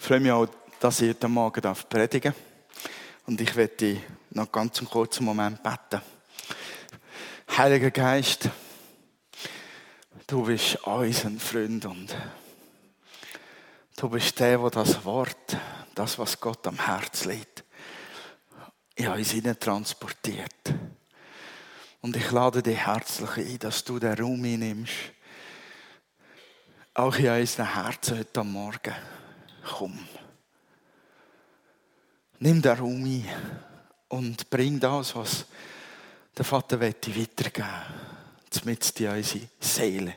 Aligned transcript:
Ich 0.00 0.06
freue 0.06 0.20
mich 0.20 0.32
auch, 0.32 0.48
dass 0.80 1.02
ich 1.02 1.10
heute 1.10 1.28
Morgen 1.28 1.60
predigen 1.88 2.32
darf. 2.32 2.86
Und 3.26 3.38
ich 3.38 3.54
werde 3.54 4.00
noch 4.30 4.50
ganz 4.50 4.78
einen 4.78 4.88
kurzen 4.88 5.26
Moment 5.26 5.62
beten. 5.62 6.00
Heiliger 7.56 7.90
Geist, 7.90 8.48
du 10.26 10.42
bist 10.42 10.76
unser 10.86 11.30
Freund 11.38 11.84
und 11.84 12.16
du 13.98 14.08
bist 14.08 14.40
der, 14.40 14.58
der 14.58 14.70
das 14.70 15.04
Wort, 15.04 15.58
das, 15.94 16.18
was 16.18 16.40
Gott 16.40 16.66
am 16.66 16.78
Herz 16.78 17.26
liegt, 17.26 17.62
in 18.94 19.06
uns 19.06 19.34
transportiert. 19.60 20.74
Und 22.00 22.16
ich 22.16 22.30
lade 22.30 22.62
dich 22.62 22.78
herzlich 22.78 23.36
ein, 23.36 23.58
dass 23.58 23.84
du 23.84 23.98
den 23.98 24.18
Raum 24.18 24.42
einnimmst, 24.42 24.94
auch 26.94 27.14
in 27.16 27.28
unseren 27.28 27.74
Herzen 27.74 28.18
heute 28.18 28.44
Morgen. 28.44 29.19
Komm. 29.70 29.98
Nimm 32.38 32.62
den 32.62 32.78
Raum 32.78 33.04
ein 33.04 33.28
und 34.08 34.48
bring 34.50 34.80
das, 34.80 35.14
was 35.14 35.46
der 36.36 36.44
Vater 36.44 36.80
weitergeben 36.80 37.64
zumindest 38.50 39.00
in 39.00 39.08
unsere 39.08 39.48
Seele, 39.60 40.16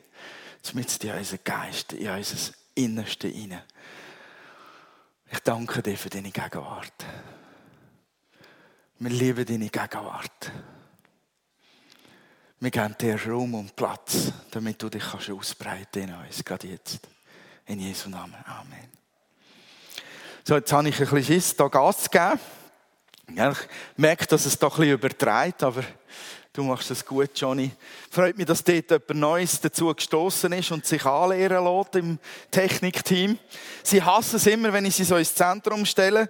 zumindest 0.61 1.03
in 1.03 1.11
unseren 1.11 1.39
Geist, 1.44 1.94
in 1.94 2.09
unser 2.09 2.53
Innerste 2.75 3.27
hinein. 3.27 3.61
Ich 5.31 5.39
danke 5.39 5.81
dir 5.81 5.97
für 5.97 6.09
deine 6.09 6.31
Gegenwart. 6.31 7.05
Wir 8.99 9.09
lieben 9.09 9.45
deine 9.45 9.70
Gegenwart. 9.70 10.52
Wir 12.59 12.72
geben 12.72 12.95
dir 12.99 13.22
Raum 13.27 13.55
und 13.55 13.75
Platz, 13.75 14.31
damit 14.52 14.81
du 14.81 14.89
dich 14.89 15.03
kannst 15.03 15.30
ausbreiten 15.30 16.03
in 16.03 16.13
uns, 16.13 16.44
gerade 16.44 16.67
jetzt. 16.67 16.99
In 17.66 17.80
Jesu 17.80 18.09
Namen. 18.09 18.35
Amen. 18.45 19.02
So, 20.45 20.55
jetzt 20.55 20.73
habe 20.73 20.89
ich 20.89 20.99
ein 20.99 21.07
bisschen 21.07 21.23
Schiss, 21.23 21.55
da 21.55 21.70
Gas 21.70 22.03
zu 22.03 22.09
geben. 22.09 22.38
Ja, 23.33 23.52
ich 23.52 23.58
merke, 23.95 24.25
dass 24.27 24.45
es 24.45 24.59
da 24.59 24.67
ein 24.67 24.72
bisschen 24.72 24.91
übertreibt, 24.91 25.63
aber 25.63 25.83
Du 26.56 26.62
machst 26.62 26.92
es 26.92 27.04
gut, 27.04 27.32
Johnny. 27.34 27.72
Freut 28.12 28.38
mich, 28.38 28.46
dass 28.46 28.64
dort 28.64 28.92
jemand 28.92 29.16
Neues 29.16 29.59
dazu 29.59 29.92
gestoßen 29.92 30.54
ist 30.54 30.70
und 30.70 30.86
sich 30.86 31.04
anlehren 31.04 31.66
lässt 31.66 31.96
im 31.96 32.20
Technikteam. 32.52 33.40
Sie 33.82 34.04
hassen 34.04 34.36
es 34.36 34.46
immer, 34.46 34.72
wenn 34.72 34.86
ich 34.86 34.94
sie 34.94 35.04
so 35.04 35.16
ins 35.16 35.34
Zentrum 35.34 35.84
stelle. 35.84 36.30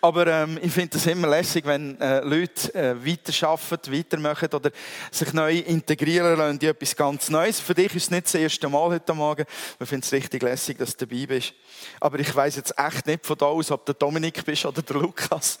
Aber 0.00 0.28
ähm, 0.28 0.56
ich 0.62 0.70
finde 0.70 0.96
es 0.96 1.06
immer 1.08 1.26
lässig, 1.26 1.66
wenn 1.66 2.00
äh, 2.00 2.20
Leute 2.20 2.72
äh, 2.76 2.94
weiterarbeiten, 3.04 3.92
weitermachen 3.92 4.50
oder 4.54 4.70
sich 5.10 5.32
neu 5.32 5.58
integrieren 5.58 6.38
lassen 6.38 6.60
in 6.60 6.68
etwas 6.68 6.94
ganz 6.94 7.28
Neues. 7.28 7.58
Für 7.58 7.74
dich 7.74 7.92
ist 7.96 8.04
es 8.04 8.10
nicht 8.12 8.26
das 8.26 8.36
erste 8.36 8.68
Mal 8.68 8.90
heute 8.90 9.14
Morgen. 9.14 9.46
Ich 9.80 9.88
finde 9.88 10.06
es 10.06 10.12
richtig 10.12 10.44
lässig, 10.44 10.78
dass 10.78 10.96
du 10.96 11.06
dabei 11.08 11.26
bist. 11.26 11.54
Aber 11.98 12.20
ich 12.20 12.32
weiß 12.32 12.54
jetzt 12.54 12.72
echt 12.78 13.04
nicht 13.08 13.26
von 13.26 13.36
da 13.36 13.46
aus, 13.46 13.72
ob 13.72 13.84
der 13.84 13.96
Dominik 13.96 14.44
bist 14.44 14.64
oder 14.64 14.80
der 14.80 14.94
Lukas. 14.94 15.58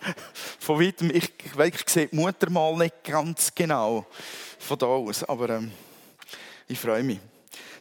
von 0.58 0.80
weitem, 0.80 1.10
ich, 1.10 1.32
ich, 1.44 1.58
ich 1.58 1.88
sehe 1.88 2.08
die 2.08 2.16
Mutter 2.16 2.50
mal 2.50 2.76
nicht 2.76 3.04
ganz 3.04 3.54
genau 3.54 4.06
von 4.58 4.78
da 4.78 4.86
aus, 4.86 5.24
aber 5.24 5.50
ähm, 5.50 5.72
ich 6.68 6.78
freue 6.78 7.02
mich. 7.02 7.18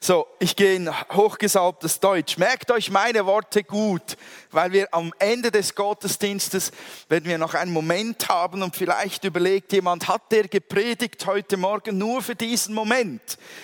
So, 0.01 0.27
ich 0.39 0.55
gehe 0.55 0.75
in 0.75 0.89
hochgesalbtes 1.09 1.99
Deutsch. 1.99 2.37
Merkt 2.37 2.71
euch 2.71 2.89
meine 2.89 3.25
Worte 3.25 3.65
gut, 3.65 4.15
weil 4.49 4.71
wir 4.71 4.93
am 4.93 5.13
Ende 5.19 5.51
des 5.51 5.75
Gottesdienstes, 5.75 6.71
wenn 7.09 7.25
wir 7.25 7.37
noch 7.37 7.53
einen 7.53 7.73
Moment 7.73 8.29
haben 8.29 8.63
und 8.63 8.77
vielleicht 8.77 9.25
überlegt 9.25 9.73
jemand, 9.73 10.07
hat 10.07 10.31
der 10.31 10.47
gepredigt 10.47 11.25
heute 11.25 11.57
Morgen 11.57 11.97
nur 11.97 12.21
für 12.21 12.35
diesen 12.35 12.73
Moment? 12.73 13.21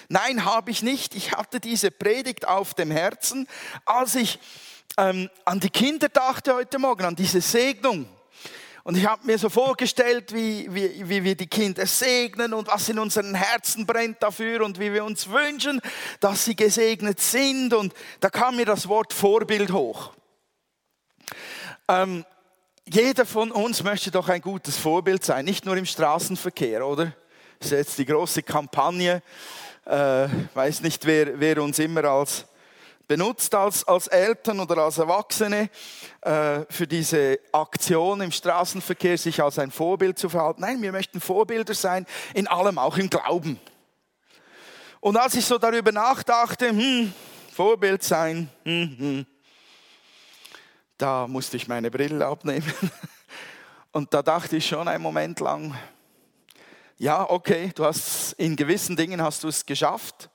Nein, 0.10 0.44
habe 0.44 0.72
ich 0.72 0.84
nicht. 0.84 1.16
Ich 1.16 1.32
hatte 1.32 1.62
diese 1.62 1.90
Predigt 1.90 2.46
auf 2.46 2.74
dem 2.74 2.92
Herzen, 2.92 3.48
als 3.86 4.16
ich 4.16 4.38
ähm, 4.98 5.30
an 5.46 5.62
die 5.62 5.70
Kinder 5.70 6.10
dachte 6.10 6.54
heute 6.54 6.80
Morgen, 6.80 7.06
an 7.06 7.16
diese 7.16 7.40
Segnung. 7.40 8.10
Und 8.86 8.96
ich 8.98 9.08
habe 9.08 9.26
mir 9.26 9.40
so 9.40 9.50
vorgestellt, 9.50 10.32
wie, 10.32 10.72
wie, 10.72 11.10
wie 11.10 11.24
wir 11.24 11.36
die 11.36 11.48
Kinder 11.48 11.88
segnen 11.88 12.54
und 12.54 12.68
was 12.68 12.88
in 12.88 13.00
unseren 13.00 13.34
Herzen 13.34 13.88
brennt 13.88 14.22
dafür 14.22 14.64
und 14.64 14.80
wie 14.80 14.94
wir 14.94 15.04
uns 15.04 15.28
wünschen, 15.28 15.82
dass 16.20 16.46
sie 16.46 16.56
gesegnet 16.56 17.20
sind. 17.20 17.74
Und 17.74 17.96
da 18.20 18.30
kam 18.30 18.58
mir 18.58 18.66
das 18.68 18.88
Wort 18.88 19.12
Vorbild 19.12 19.72
hoch. 19.72 20.14
Ähm, 21.88 22.26
jeder 22.88 23.26
von 23.26 23.52
uns 23.52 23.82
möchte 23.82 24.12
doch 24.12 24.30
ein 24.30 24.42
gutes 24.42 24.78
Vorbild 24.78 25.26
sein, 25.26 25.46
nicht 25.46 25.66
nur 25.66 25.76
im 25.78 25.88
Straßenverkehr, 25.88 26.86
oder? 26.86 27.12
Das 27.58 27.72
ist 27.72 27.78
jetzt 27.78 27.98
die 27.98 28.06
große 28.06 28.44
Kampagne. 28.44 29.24
Äh, 29.86 30.28
weiß 30.54 30.82
nicht, 30.82 31.08
wer, 31.08 31.40
wer 31.40 31.64
uns 31.64 31.80
immer 31.80 32.04
als 32.04 32.46
benutzt 33.08 33.54
als, 33.54 33.88
als 33.88 34.08
Eltern 34.08 34.60
oder 34.60 34.78
als 34.78 34.98
Erwachsene 34.98 35.70
äh, 36.22 36.62
für 36.70 36.88
diese 36.88 37.40
Aktion 37.52 38.22
im 38.22 38.32
Straßenverkehr, 38.32 39.18
sich 39.18 39.42
als 39.42 39.60
ein 39.60 39.72
Vorbild 39.72 40.18
zu 40.18 40.30
verhalten. 40.30 40.62
Nein, 40.62 40.82
wir 40.82 40.92
möchten 40.92 41.22
Vorbilder 41.22 41.74
sein 41.74 42.06
in 42.34 42.48
allem, 42.48 42.78
auch 42.78 42.98
im 42.98 43.10
Glauben. 43.10 43.60
Und 45.00 45.18
als 45.18 45.36
ich 45.36 45.46
so 45.46 45.58
darüber 45.58 45.92
nachdachte, 45.92 46.70
hm, 46.70 47.14
Vorbild 47.54 48.04
sein, 48.04 48.50
hm, 48.64 48.96
hm, 48.98 49.26
da 50.98 51.28
musste 51.28 51.58
ich 51.58 51.68
meine 51.68 51.92
Brille 51.92 52.26
abnehmen. 52.26 52.72
Und 53.92 54.14
da 54.14 54.22
dachte 54.22 54.58
ich 54.58 54.68
schon 54.68 54.88
einen 54.88 55.04
Moment 55.04 55.40
lang, 55.40 55.74
ja, 56.98 57.30
okay, 57.30 57.72
du 57.76 57.86
hast 57.86 58.34
in 58.34 58.56
gewissen 58.56 58.96
Dingen 58.96 59.22
hast 59.22 59.44
du 59.44 59.50
es 59.50 59.66
geschafft 59.66 60.30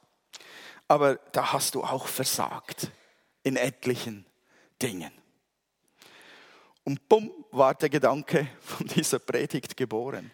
aber 0.91 1.15
da 1.31 1.53
hast 1.53 1.77
du 1.77 1.85
auch 1.85 2.09
versagt 2.09 2.91
in 3.45 3.55
etlichen 3.55 4.27
Dingen. 4.83 5.13
Und 6.83 7.09
bumm, 7.09 7.31
war 7.53 7.77
der 7.77 7.89
Gedanke 7.89 8.49
von 8.61 8.89
dieser 8.89 9.21
Predigt 9.21 9.77
geboren. 9.77 10.33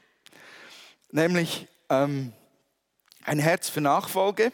Nämlich 1.10 1.68
ähm, 1.90 2.32
ein 3.24 3.38
Herz 3.38 3.68
für 3.68 3.82
Nachfolge. 3.82 4.50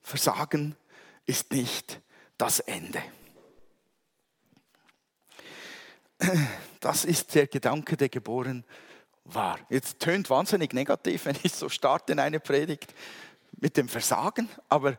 Versagen 0.00 0.76
ist 1.26 1.52
nicht 1.52 2.00
das 2.38 2.60
Ende. 2.60 3.02
Das 6.80 7.04
ist 7.04 7.34
der 7.34 7.48
Gedanke, 7.48 7.98
der 7.98 8.08
geboren 8.08 8.64
war. 9.26 9.58
Jetzt 9.68 10.00
tönt 10.00 10.30
wahnsinnig 10.30 10.72
negativ, 10.72 11.24
wenn 11.26 11.36
ich 11.42 11.52
so 11.52 11.68
starte 11.68 12.12
in 12.12 12.18
eine 12.18 12.40
Predigt 12.40 12.94
mit 13.58 13.76
dem 13.76 13.88
Versagen, 13.88 14.48
aber 14.68 14.98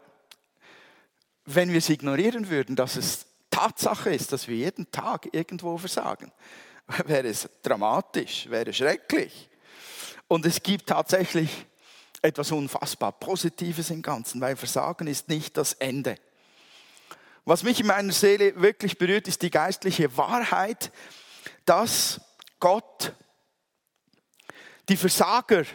wenn 1.45 1.71
wir 1.71 1.77
es 1.77 1.89
ignorieren 1.89 2.49
würden, 2.49 2.75
dass 2.75 2.95
es 2.95 3.25
Tatsache 3.49 4.13
ist, 4.13 4.33
dass 4.33 4.47
wir 4.47 4.55
jeden 4.55 4.91
Tag 4.91 5.29
irgendwo 5.31 5.77
versagen, 5.77 6.31
wäre 7.05 7.27
es 7.27 7.49
dramatisch, 7.63 8.49
wäre 8.49 8.73
schrecklich. 8.73 9.49
Und 10.27 10.45
es 10.45 10.61
gibt 10.61 10.87
tatsächlich 10.87 11.65
etwas 12.21 12.51
unfassbar 12.51 13.13
Positives 13.13 13.89
im 13.89 14.01
Ganzen, 14.01 14.41
weil 14.41 14.55
Versagen 14.55 15.07
ist 15.07 15.29
nicht 15.29 15.55
das 15.55 15.73
Ende. 15.73 16.17
Was 17.45 17.63
mich 17.63 17.79
in 17.79 17.87
meiner 17.87 18.11
Seele 18.11 18.59
wirklich 18.61 18.97
berührt, 18.97 19.27
ist 19.27 19.41
die 19.41 19.49
geistliche 19.49 20.17
Wahrheit, 20.17 20.91
dass 21.63 22.19
Gott 22.59 23.13
die 24.89 24.97
Versager 24.97 25.65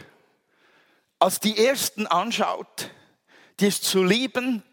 als 1.19 1.39
die 1.39 1.65
Ersten 1.65 2.05
anschaut, 2.07 2.89
die 3.59 3.67
es 3.67 3.81
zu 3.81 4.03
lieben, 4.03 4.63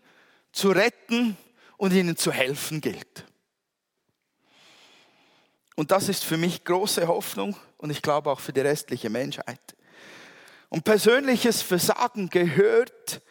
zu 0.52 0.70
retten 0.70 1.36
und 1.76 1.92
ihnen 1.92 2.16
zu 2.16 2.32
helfen 2.32 2.80
gilt. 2.80 3.26
Und 5.76 5.92
das 5.92 6.08
ist 6.08 6.24
für 6.24 6.36
mich 6.36 6.64
große 6.64 7.06
Hoffnung 7.06 7.56
und 7.78 7.90
ich 7.90 8.02
glaube 8.02 8.28
auch 8.30 8.40
für 8.40 8.52
die 8.52 8.60
restliche 8.60 9.08
Menschheit. 9.10 9.60
Und 10.68 10.84
persönliches 10.84 11.62
Versagen 11.62 12.28
gehört 12.30 13.22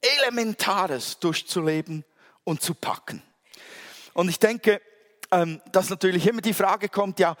Elementares 0.00 1.18
durchzuleben 1.18 2.04
und 2.44 2.62
zu 2.62 2.74
packen. 2.74 3.22
Und 4.14 4.28
ich 4.28 4.38
denke, 4.38 4.80
ähm, 5.30 5.60
dass 5.72 5.90
natürlich 5.90 6.26
immer 6.26 6.40
die 6.40 6.54
Frage 6.54 6.88
kommt, 6.88 7.18
ja, 7.18 7.36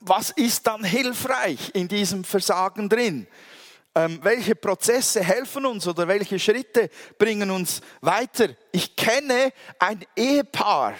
was 0.00 0.30
ist 0.30 0.66
dann 0.66 0.84
hilfreich 0.84 1.70
in 1.74 1.88
diesem 1.88 2.24
Versagen 2.24 2.88
drin? 2.88 3.26
Ähm, 3.94 4.18
welche 4.22 4.54
Prozesse 4.54 5.22
helfen 5.22 5.66
uns 5.66 5.86
oder 5.86 6.08
welche 6.08 6.38
Schritte 6.38 6.90
bringen 7.18 7.50
uns 7.50 7.80
weiter. 8.00 8.48
Ich 8.72 8.96
kenne 8.96 9.52
ein 9.78 10.04
Ehepaar, 10.16 10.94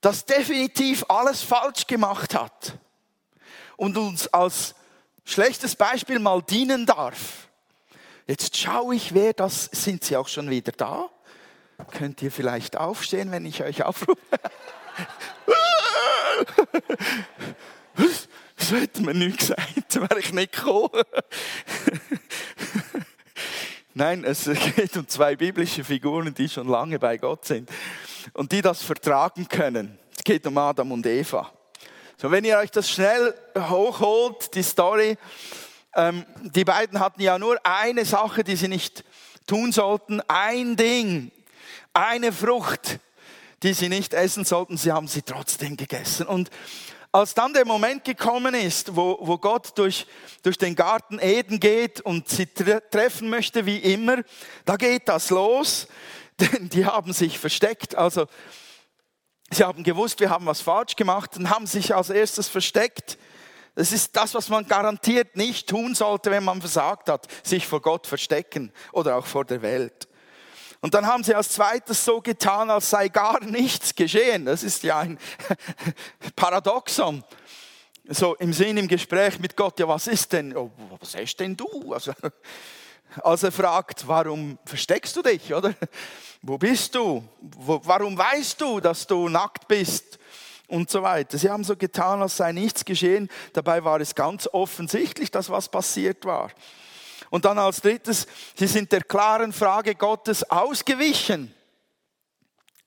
das 0.00 0.24
definitiv 0.24 1.04
alles 1.08 1.42
falsch 1.42 1.86
gemacht 1.86 2.34
hat 2.34 2.78
und 3.76 3.96
uns 3.96 4.26
als 4.28 4.74
schlechtes 5.24 5.76
Beispiel 5.76 6.18
mal 6.18 6.42
dienen 6.42 6.86
darf. 6.86 7.48
Jetzt 8.26 8.56
schaue 8.56 8.94
ich, 8.94 9.14
wer 9.14 9.32
das, 9.32 9.70
sind 9.72 10.04
Sie 10.04 10.16
auch 10.16 10.28
schon 10.28 10.50
wieder 10.50 10.72
da? 10.72 11.08
Könnt 11.92 12.20
ihr 12.22 12.32
vielleicht 12.32 12.76
aufstehen, 12.76 13.30
wenn 13.30 13.46
ich 13.46 13.62
euch 13.62 13.84
aufrufe? 13.84 14.18
Das 18.68 18.78
hätte 18.78 19.00
mir 19.00 19.14
nicht 19.14 19.38
gesagt, 19.38 19.94
wäre 19.94 20.20
ich 20.20 20.30
nicht 20.30 20.52
gekommen. 20.52 21.02
Nein, 23.94 24.24
es 24.24 24.44
geht 24.76 24.94
um 24.98 25.08
zwei 25.08 25.36
biblische 25.36 25.82
Figuren, 25.82 26.34
die 26.34 26.50
schon 26.50 26.68
lange 26.68 26.98
bei 26.98 27.16
Gott 27.16 27.46
sind 27.46 27.70
und 28.34 28.52
die 28.52 28.60
das 28.60 28.82
vertragen 28.82 29.48
können. 29.48 29.98
Es 30.14 30.22
geht 30.22 30.46
um 30.46 30.58
Adam 30.58 30.92
und 30.92 31.06
Eva. 31.06 31.50
So, 32.18 32.30
wenn 32.30 32.44
ihr 32.44 32.58
euch 32.58 32.70
das 32.70 32.90
schnell 32.90 33.34
hochholt, 33.56 34.54
die 34.54 34.62
Story, 34.62 35.16
ähm, 35.94 36.26
die 36.42 36.64
beiden 36.64 37.00
hatten 37.00 37.22
ja 37.22 37.38
nur 37.38 37.58
eine 37.64 38.04
Sache, 38.04 38.44
die 38.44 38.56
sie 38.56 38.68
nicht 38.68 39.02
tun 39.46 39.72
sollten, 39.72 40.20
ein 40.28 40.76
Ding, 40.76 41.32
eine 41.94 42.32
Frucht, 42.32 42.98
die 43.62 43.72
sie 43.72 43.88
nicht 43.88 44.12
essen 44.12 44.44
sollten, 44.44 44.76
sie 44.76 44.92
haben 44.92 45.08
sie 45.08 45.22
trotzdem 45.22 45.78
gegessen. 45.78 46.26
Und 46.26 46.50
als 47.12 47.34
dann 47.34 47.52
der 47.52 47.64
Moment 47.64 48.04
gekommen 48.04 48.54
ist, 48.54 48.94
wo, 48.94 49.18
wo 49.20 49.38
Gott 49.38 49.76
durch, 49.76 50.06
durch 50.42 50.58
den 50.58 50.74
Garten 50.74 51.18
Eden 51.18 51.58
geht 51.58 52.00
und 52.00 52.28
sie 52.28 52.46
tre 52.46 52.82
treffen 52.90 53.30
möchte 53.30 53.64
wie 53.66 53.78
immer, 53.78 54.22
da 54.64 54.76
geht 54.76 55.08
das 55.08 55.30
los, 55.30 55.88
denn 56.40 56.68
die 56.68 56.84
haben 56.84 57.12
sich 57.12 57.38
versteckt. 57.38 57.94
Also 57.94 58.26
sie 59.50 59.64
haben 59.64 59.82
gewusst, 59.82 60.20
wir 60.20 60.30
haben 60.30 60.46
was 60.46 60.60
falsch 60.60 60.96
gemacht 60.96 61.36
und 61.36 61.50
haben 61.50 61.66
sich 61.66 61.94
als 61.94 62.10
erstes 62.10 62.48
versteckt. 62.48 63.18
Das 63.74 63.92
ist 63.92 64.16
das, 64.16 64.34
was 64.34 64.48
man 64.48 64.66
garantiert 64.66 65.36
nicht 65.36 65.68
tun 65.68 65.94
sollte, 65.94 66.30
wenn 66.30 66.44
man 66.44 66.60
versagt 66.60 67.08
hat, 67.08 67.28
sich 67.44 67.66
vor 67.66 67.80
Gott 67.80 68.06
verstecken 68.06 68.72
oder 68.92 69.16
auch 69.16 69.26
vor 69.26 69.44
der 69.44 69.62
Welt. 69.62 70.07
Und 70.80 70.94
dann 70.94 71.06
haben 71.06 71.24
sie 71.24 71.34
als 71.34 71.50
zweites 71.50 72.04
so 72.04 72.20
getan, 72.20 72.70
als 72.70 72.90
sei 72.90 73.08
gar 73.08 73.42
nichts 73.44 73.94
geschehen. 73.94 74.44
Das 74.44 74.62
ist 74.62 74.82
ja 74.84 75.00
ein 75.00 75.18
Paradoxon. 76.36 77.24
So 78.10 78.36
im 78.36 78.52
Sinn 78.52 78.76
im 78.76 78.88
Gespräch 78.88 79.38
mit 79.38 79.56
Gott, 79.56 79.78
ja, 79.80 79.88
was 79.88 80.06
ist 80.06 80.32
denn, 80.32 80.56
oh, 80.56 80.70
was 80.98 81.14
hast 81.14 81.36
denn 81.36 81.56
du? 81.56 81.92
Also, 81.92 82.12
als 83.22 83.42
er 83.42 83.52
fragt, 83.52 84.06
warum 84.06 84.58
versteckst 84.64 85.16
du 85.16 85.22
dich, 85.22 85.52
oder? 85.52 85.74
Wo 86.42 86.56
bist 86.56 86.94
du? 86.94 87.22
Wo, 87.40 87.80
warum 87.84 88.16
weißt 88.16 88.60
du, 88.60 88.80
dass 88.80 89.06
du 89.06 89.28
nackt 89.28 89.66
bist? 89.68 90.18
Und 90.68 90.90
so 90.90 91.02
weiter. 91.02 91.38
Sie 91.38 91.48
haben 91.48 91.64
so 91.64 91.76
getan, 91.76 92.20
als 92.20 92.36
sei 92.36 92.52
nichts 92.52 92.84
geschehen. 92.84 93.30
Dabei 93.54 93.84
war 93.84 94.00
es 94.00 94.14
ganz 94.14 94.46
offensichtlich, 94.52 95.30
dass 95.30 95.48
was 95.48 95.70
passiert 95.70 96.26
war. 96.26 96.50
Und 97.30 97.44
dann 97.44 97.58
als 97.58 97.80
drittes, 97.80 98.26
sie 98.54 98.66
sind 98.66 98.92
der 98.92 99.02
klaren 99.02 99.52
Frage 99.52 99.94
Gottes 99.94 100.48
ausgewichen. 100.50 101.54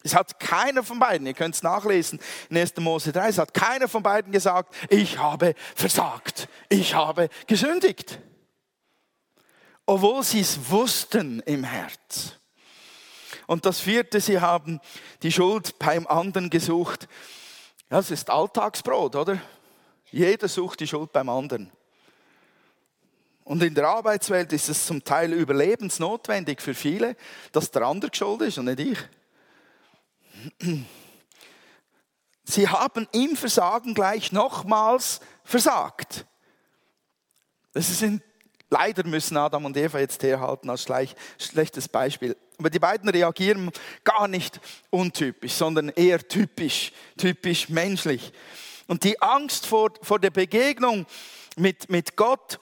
Es 0.03 0.15
hat 0.15 0.39
keiner 0.39 0.83
von 0.83 0.97
beiden, 0.97 1.27
ihr 1.27 1.33
könnt 1.33 1.55
es 1.55 1.63
nachlesen 1.63 2.19
in 2.49 2.57
1. 2.57 2.75
Mose 2.77 3.11
3, 3.11 3.29
es 3.29 3.37
hat 3.37 3.53
keiner 3.53 3.87
von 3.87 4.01
beiden 4.01 4.31
gesagt, 4.31 4.73
ich 4.89 5.17
habe 5.19 5.53
versagt, 5.75 6.47
ich 6.69 6.95
habe 6.95 7.29
gesündigt. 7.45 8.19
Obwohl 9.85 10.23
sie 10.23 10.39
es 10.39 10.69
wussten 10.69 11.41
im 11.41 11.63
Herz. 11.63 12.37
Und 13.45 13.65
das 13.65 13.79
vierte, 13.79 14.21
sie 14.21 14.39
haben 14.39 14.79
die 15.21 15.31
Schuld 15.31 15.77
beim 15.77 16.07
anderen 16.07 16.49
gesucht. 16.49 17.07
Das 17.89 18.09
ist 18.09 18.29
Alltagsbrot, 18.29 19.15
oder? 19.15 19.41
Jeder 20.09 20.47
sucht 20.47 20.79
die 20.79 20.87
Schuld 20.87 21.11
beim 21.11 21.29
anderen. 21.29 21.71
Und 23.43 23.63
in 23.63 23.73
der 23.73 23.87
Arbeitswelt 23.87 24.53
ist 24.53 24.69
es 24.69 24.85
zum 24.85 25.03
Teil 25.03 25.33
überlebensnotwendig 25.33 26.61
für 26.61 26.73
viele, 26.73 27.15
dass 27.51 27.71
der 27.71 27.83
andere 27.83 28.11
schuld 28.13 28.41
ist 28.41 28.57
und 28.57 28.65
nicht 28.65 28.79
ich. 28.79 28.99
Sie 32.43 32.67
haben 32.67 33.07
im 33.11 33.35
Versagen 33.35 33.93
gleich 33.93 34.31
nochmals 34.31 35.19
versagt. 35.43 36.25
Das 37.73 37.87
sind, 37.99 38.21
leider 38.69 39.05
müssen 39.05 39.37
Adam 39.37 39.65
und 39.65 39.77
Eva 39.77 39.99
jetzt 39.99 40.21
herhalten 40.23 40.69
als 40.69 40.85
gleich, 40.85 41.15
schlechtes 41.37 41.87
Beispiel. 41.87 42.35
Aber 42.57 42.69
die 42.69 42.79
beiden 42.79 43.09
reagieren 43.09 43.71
gar 44.03 44.27
nicht 44.27 44.59
untypisch, 44.89 45.53
sondern 45.53 45.89
eher 45.89 46.27
typisch, 46.27 46.91
typisch 47.17 47.69
menschlich. 47.69 48.33
Und 48.87 49.03
die 49.03 49.21
Angst 49.21 49.65
vor, 49.65 49.91
vor 50.01 50.19
der 50.19 50.31
Begegnung 50.31 51.05
mit, 51.55 51.89
mit 51.89 52.15
Gott, 52.15 52.59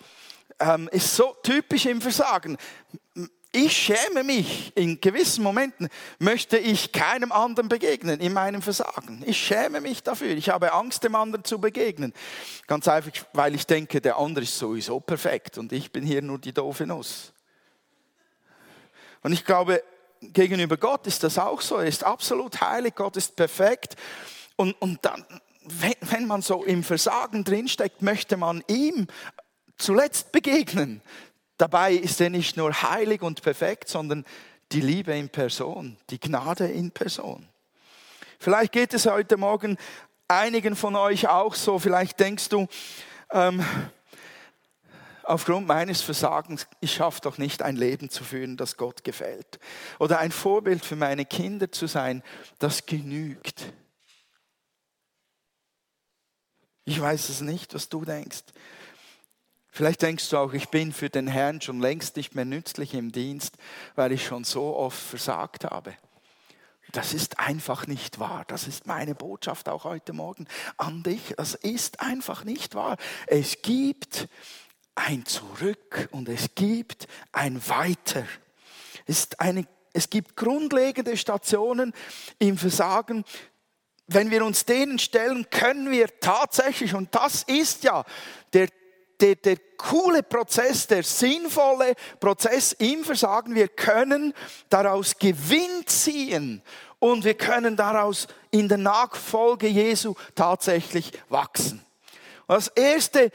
ähm, 0.59 0.89
ist 0.91 1.15
so 1.15 1.35
typisch 1.43 1.85
im 1.85 2.01
Versagen. 2.01 2.57
Ich 3.51 3.75
schäme 3.75 4.23
mich. 4.23 4.71
In 4.75 5.01
gewissen 5.01 5.43
Momenten 5.43 5.89
möchte 6.19 6.57
ich 6.57 6.91
keinem 6.91 7.31
anderen 7.31 7.67
begegnen 7.67 8.19
in 8.19 8.33
meinem 8.33 8.61
Versagen. 8.61 9.23
Ich 9.25 9.37
schäme 9.37 9.81
mich 9.81 10.03
dafür. 10.03 10.29
Ich 10.29 10.49
habe 10.49 10.71
Angst, 10.71 11.03
dem 11.03 11.15
anderen 11.15 11.43
zu 11.43 11.59
begegnen. 11.59 12.13
Ganz 12.67 12.87
einfach, 12.87 13.11
weil 13.33 13.55
ich 13.55 13.65
denke, 13.65 14.01
der 14.01 14.17
andere 14.17 14.43
ist 14.43 14.57
sowieso 14.57 14.99
perfekt 14.99 15.57
und 15.57 15.73
ich 15.73 15.91
bin 15.91 16.03
hier 16.03 16.21
nur 16.21 16.37
die 16.37 16.53
doofe 16.53 16.85
Nuss. 16.85 17.33
Und 19.23 19.33
ich 19.33 19.43
glaube, 19.43 19.83
gegenüber 20.21 20.77
Gott 20.77 21.07
ist 21.07 21.23
das 21.23 21.39
auch 21.39 21.61
so. 21.61 21.77
Er 21.77 21.87
ist 21.87 22.03
absolut 22.03 22.61
heilig, 22.61 22.93
Gott 22.95 23.17
ist 23.17 23.35
perfekt. 23.35 23.95
Und, 24.57 24.79
und 24.79 25.03
dann, 25.03 25.25
wenn, 25.63 25.95
wenn 26.01 26.27
man 26.27 26.43
so 26.43 26.63
im 26.63 26.83
Versagen 26.83 27.43
drinsteckt, 27.43 28.01
möchte 28.03 28.37
man 28.37 28.63
ihm 28.67 29.07
zuletzt 29.79 30.31
begegnen. 30.31 31.01
Dabei 31.57 31.93
ist 31.93 32.21
er 32.21 32.29
nicht 32.29 32.55
nur 32.55 32.83
heilig 32.83 33.21
und 33.21 33.41
perfekt, 33.41 33.89
sondern 33.89 34.25
die 34.71 34.81
Liebe 34.81 35.13
in 35.15 35.29
Person, 35.29 35.97
die 36.09 36.19
Gnade 36.19 36.67
in 36.67 36.91
Person. 36.91 37.47
Vielleicht 38.39 38.71
geht 38.71 38.93
es 38.93 39.05
heute 39.07 39.35
Morgen 39.35 39.77
einigen 40.27 40.75
von 40.75 40.95
euch 40.95 41.27
auch 41.27 41.55
so, 41.55 41.79
vielleicht 41.79 42.19
denkst 42.19 42.49
du, 42.49 42.67
ähm, 43.31 43.65
aufgrund 45.23 45.67
meines 45.67 46.01
Versagens, 46.01 46.67
ich 46.79 46.93
schaffe 46.93 47.21
doch 47.21 47.37
nicht 47.37 47.61
ein 47.61 47.75
Leben 47.75 48.09
zu 48.09 48.23
führen, 48.23 48.57
das 48.57 48.77
Gott 48.77 49.03
gefällt. 49.03 49.59
Oder 49.99 50.19
ein 50.19 50.31
Vorbild 50.31 50.85
für 50.85 50.95
meine 50.95 51.25
Kinder 51.25 51.71
zu 51.71 51.87
sein, 51.87 52.23
das 52.59 52.85
genügt. 52.85 53.73
Ich 56.85 56.99
weiß 56.99 57.29
es 57.29 57.41
nicht, 57.41 57.73
was 57.73 57.89
du 57.89 58.05
denkst. 58.05 58.45
Vielleicht 59.71 60.01
denkst 60.01 60.29
du 60.29 60.37
auch, 60.37 60.53
ich 60.53 60.69
bin 60.69 60.91
für 60.91 61.09
den 61.09 61.27
Herrn 61.27 61.61
schon 61.61 61.79
längst 61.79 62.17
nicht 62.17 62.35
mehr 62.35 62.45
nützlich 62.45 62.93
im 62.93 63.11
Dienst, 63.11 63.55
weil 63.95 64.11
ich 64.11 64.25
schon 64.25 64.43
so 64.43 64.75
oft 64.75 64.99
versagt 64.99 65.65
habe. 65.65 65.95
Das 66.91 67.13
ist 67.13 67.39
einfach 67.39 67.85
nicht 67.85 68.19
wahr. 68.19 68.45
Das 68.47 68.67
ist 68.67 68.87
meine 68.87 69.13
Botschaft 69.13 69.69
auch 69.69 69.83
heute 69.83 70.11
Morgen 70.11 70.47
an 70.77 71.03
dich. 71.03 71.35
Das 71.37 71.53
ist 71.53 71.99
einfach 71.99 72.43
nicht 72.43 72.73
wahr. 72.73 72.97
Es 73.27 73.61
gibt 73.61 74.27
ein 74.95 75.25
Zurück 75.25 76.09
und 76.11 76.27
es 76.29 76.55
gibt 76.55 77.07
ein 77.31 77.61
Weiter. 77.69 78.25
Es, 79.05 79.19
ist 79.19 79.39
eine, 79.39 79.67
es 79.93 80.09
gibt 80.09 80.35
grundlegende 80.35 81.15
Stationen 81.15 81.93
im 82.39 82.57
Versagen. 82.57 83.23
Wenn 84.07 84.31
wir 84.31 84.43
uns 84.43 84.65
denen 84.65 84.97
stellen, 84.97 85.47
können 85.51 85.91
wir 85.91 86.07
tatsächlich, 86.19 86.95
und 86.95 87.13
das 87.13 87.43
ist 87.43 87.83
ja 87.83 88.03
der 88.53 88.67
der, 89.21 89.35
der 89.35 89.57
coole 89.77 90.23
Prozess, 90.23 90.87
der 90.87 91.03
sinnvolle 91.03 91.93
Prozess 92.19 92.73
im 92.73 93.03
Versagen. 93.03 93.55
Wir 93.55 93.67
können 93.67 94.33
daraus 94.69 95.17
Gewinn 95.17 95.85
ziehen 95.85 96.61
und 96.99 97.23
wir 97.23 97.35
können 97.35 97.75
daraus 97.75 98.27
in 98.51 98.67
der 98.67 98.77
Nachfolge 98.77 99.67
Jesu 99.67 100.15
tatsächlich 100.35 101.11
wachsen. 101.29 101.83
Und 102.47 102.55
das 102.55 102.67
erste 102.69 103.31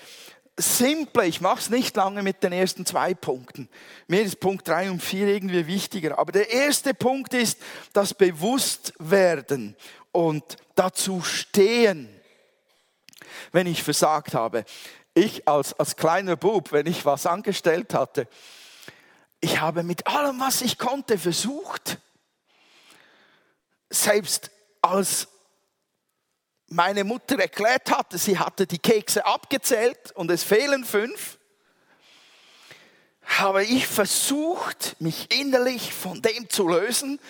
simple, 0.57 1.27
ich 1.27 1.41
mache 1.41 1.61
es 1.61 1.71
nicht 1.71 1.97
lange 1.97 2.23
mit 2.23 2.43
den 2.43 2.53
ersten 2.53 2.87
zwei 2.87 3.15
Punkten. 3.15 3.69
Mir 4.07 4.23
ist 4.23 4.41
Punkt 4.41 4.69
drei 4.69 4.91
und 4.91 5.03
vier 5.03 5.29
irgendwie 5.29 5.67
wichtiger. 5.67 6.19
Aber 6.19 6.33
der 6.33 6.51
erste 6.51 6.95
Punkt 6.95 7.35
ist 7.35 7.59
das 7.93 8.15
Bewusstwerden 8.15 9.77
und 10.13 10.57
dazu 10.75 11.23
stehen, 11.23 12.09
wenn 13.53 13.67
ich 13.67 13.83
versagt 13.83 14.35
habe 14.35 14.65
ich 15.15 15.47
als, 15.49 15.73
als 15.75 15.97
kleiner 15.97 16.37
Bub, 16.37 16.73
wenn 16.73 16.87
ich 16.87 17.05
was 17.05 17.27
angestellt 17.27 17.95
hatte, 17.95 18.29
ich 19.41 19.61
habe 19.61 19.83
mit 19.83 20.07
allem, 20.07 20.41
was 20.41 20.63
ich 20.63 20.79
konnte, 20.79 21.19
versucht, 21.19 21.99
selbst 23.91 24.51
als 24.81 25.29
meine 26.69 27.05
Mutter 27.05 27.39
erklärt 27.39 27.91
hatte, 27.91 28.19
sie 28.19 28.39
hatte 28.39 28.67
die 28.67 28.79
Kekse 28.79 29.25
abgezählt 29.25 30.13
und 30.13 30.31
es 30.31 30.43
fehlen 30.43 30.85
fünf, 30.85 31.39
habe 33.23 33.65
ich 33.65 33.87
versucht, 33.87 34.97
mich 35.01 35.39
innerlich 35.39 35.93
von 35.93 36.21
dem 36.21 36.49
zu 36.49 36.69
lösen 36.69 37.21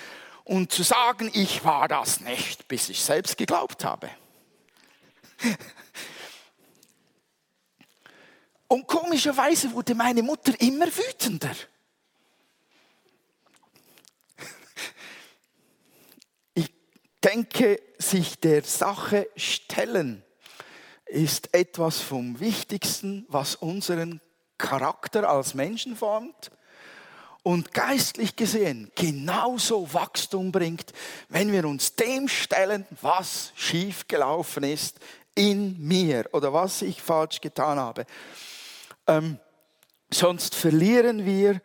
und 0.45 0.73
zu 0.73 0.83
sagen, 0.83 1.31
ich 1.35 1.65
war 1.65 1.89
das 1.89 2.21
nicht, 2.21 2.69
bis 2.69 2.89
ich 2.89 3.03
selbst 3.03 3.37
geglaubt 3.37 3.85
habe. 3.85 4.09
Und 8.69 8.87
komischerweise 8.87 9.73
wurde 9.73 9.95
meine 9.95 10.23
Mutter 10.23 10.53
immer 10.61 10.87
wütender. 10.87 11.55
Ich 16.55 16.73
denke, 17.23 17.81
sich 17.99 18.39
der 18.39 18.63
Sache 18.63 19.29
stellen 19.37 20.23
ist 21.07 21.55
etwas 21.55 22.01
vom 22.01 22.41
Wichtigsten, 22.41 23.27
was 23.29 23.55
unseren 23.55 24.21
Charakter 24.59 25.29
als 25.29 25.55
Menschen 25.55 25.97
formt 25.97 26.51
und 27.45 27.75
geistlich 27.75 28.35
gesehen 28.35 28.91
genauso 28.95 29.93
Wachstum 29.93 30.51
bringt, 30.51 30.93
wenn 31.29 31.53
wir 31.53 31.67
uns 31.67 31.95
dem 31.95 32.27
stellen, 32.27 32.87
was 33.03 33.53
schiefgelaufen 33.55 34.65
ist 34.65 34.99
in 35.35 35.77
mir 35.87 36.29
oder 36.33 36.53
was 36.53 36.83
ich 36.83 37.03
falsch 37.03 37.41
getan 37.41 37.79
habe. 37.79 38.07
Ähm, 39.07 39.39
sonst 40.11 40.55
verlieren 40.55 41.25
wir 41.25 41.61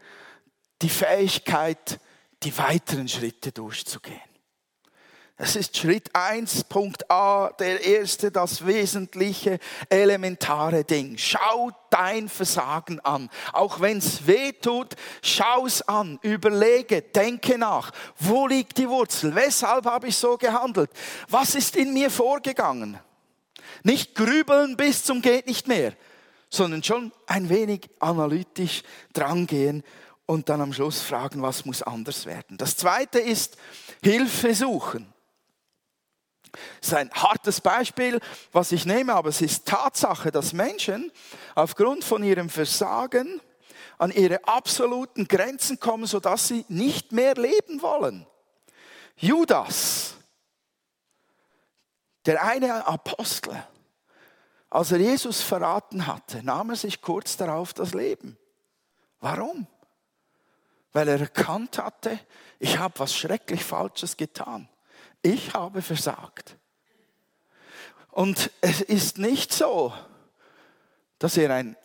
die 0.81 0.89
Fähigkeit, 0.89 2.00
die 2.43 2.58
weiteren 2.58 3.08
Schritte 3.08 3.51
durchzugehen. 3.51 4.22
Das 5.39 5.55
ist 5.55 5.77
Schritt 5.77 6.13
1, 6.13 6.65
Punkt 6.65 7.10
A, 7.10 7.50
der 7.58 7.81
erste, 7.81 8.29
das 8.29 8.65
wesentliche, 8.65 9.58
elementare 9.88 10.84
Ding. 10.84 11.17
Schau 11.17 11.72
dein 11.89 12.27
Versagen 12.27 13.00
an. 13.00 13.29
Auch 13.53 13.79
wenn 13.79 14.00
es 14.00 14.27
weh 14.27 14.51
tut, 14.51 14.98
schau 15.22 15.65
es 15.65 15.81
an, 15.81 16.19
überlege, 16.24 17.01
denke 17.01 17.58
nach. 17.58 17.91
Wo 18.17 18.48
liegt 18.48 18.77
die 18.79 18.89
Wurzel? 18.89 19.34
Weshalb 19.34 19.86
habe 19.86 20.10
ich 20.10 20.17
so 20.17 20.36
gehandelt? 20.36 20.91
Was 21.29 21.55
ist 21.55 21.77
in 21.77 21.93
mir 21.93 22.12
vorgegangen? 22.12 23.00
Nicht 23.84 24.15
grübeln 24.15 24.75
bis 24.75 25.05
zum 25.05 25.22
geht 25.22 25.48
nicht 25.48 25.69
mehr, 25.69 25.93
sondern 26.49 26.83
schon 26.83 27.11
ein 27.27 27.49
wenig 27.49 27.89
analytisch 27.99 28.83
drangehen 29.13 29.83
und 30.25 30.49
dann 30.49 30.61
am 30.61 30.73
Schluss 30.73 31.01
fragen, 31.01 31.41
was 31.41 31.65
muss 31.65 31.81
anders 31.81 32.25
werden. 32.25 32.57
Das 32.57 32.77
zweite 32.77 33.19
ist 33.19 33.57
Hilfe 34.03 34.53
suchen. 34.53 35.13
Das 36.51 36.89
ist 36.89 36.93
ein 36.93 37.11
hartes 37.11 37.61
Beispiel, 37.61 38.19
was 38.51 38.71
ich 38.71 38.85
nehme, 38.85 39.13
aber 39.13 39.29
es 39.29 39.41
ist 39.41 39.67
Tatsache, 39.67 40.31
dass 40.31 40.53
Menschen 40.53 41.11
aufgrund 41.55 42.03
von 42.03 42.23
ihrem 42.23 42.49
Versagen 42.49 43.39
an 43.99 44.11
ihre 44.11 44.47
absoluten 44.47 45.27
Grenzen 45.27 45.79
kommen, 45.79 46.05
sodass 46.05 46.47
sie 46.47 46.65
nicht 46.69 47.11
mehr 47.11 47.35
leben 47.35 47.81
wollen. 47.81 48.25
Judas, 49.17 50.15
der 52.25 52.43
eine 52.43 52.87
Apostel, 52.87 53.63
als 54.69 54.91
er 54.91 54.99
Jesus 54.99 55.41
verraten 55.41 56.07
hatte, 56.07 56.43
nahm 56.43 56.71
er 56.71 56.75
sich 56.75 57.01
kurz 57.01 57.38
darauf 57.38 57.73
das 57.73 57.93
Leben. 57.93 58.38
Warum? 59.19 59.67
Weil 60.91 61.07
er 61.07 61.19
erkannt 61.19 61.77
hatte, 61.77 62.19
ich 62.59 62.77
habe 62.77 62.99
was 62.99 63.15
schrecklich 63.15 63.63
Falsches 63.63 64.17
getan 64.17 64.69
ich 65.21 65.53
habe 65.53 65.81
versagt. 65.81 66.57
Und 68.09 68.51
es 68.61 68.81
ist 68.81 69.17
nicht 69.17 69.53
so, 69.53 69.93
dass 71.19 71.38
er 71.38 71.53
ein, 71.53 71.75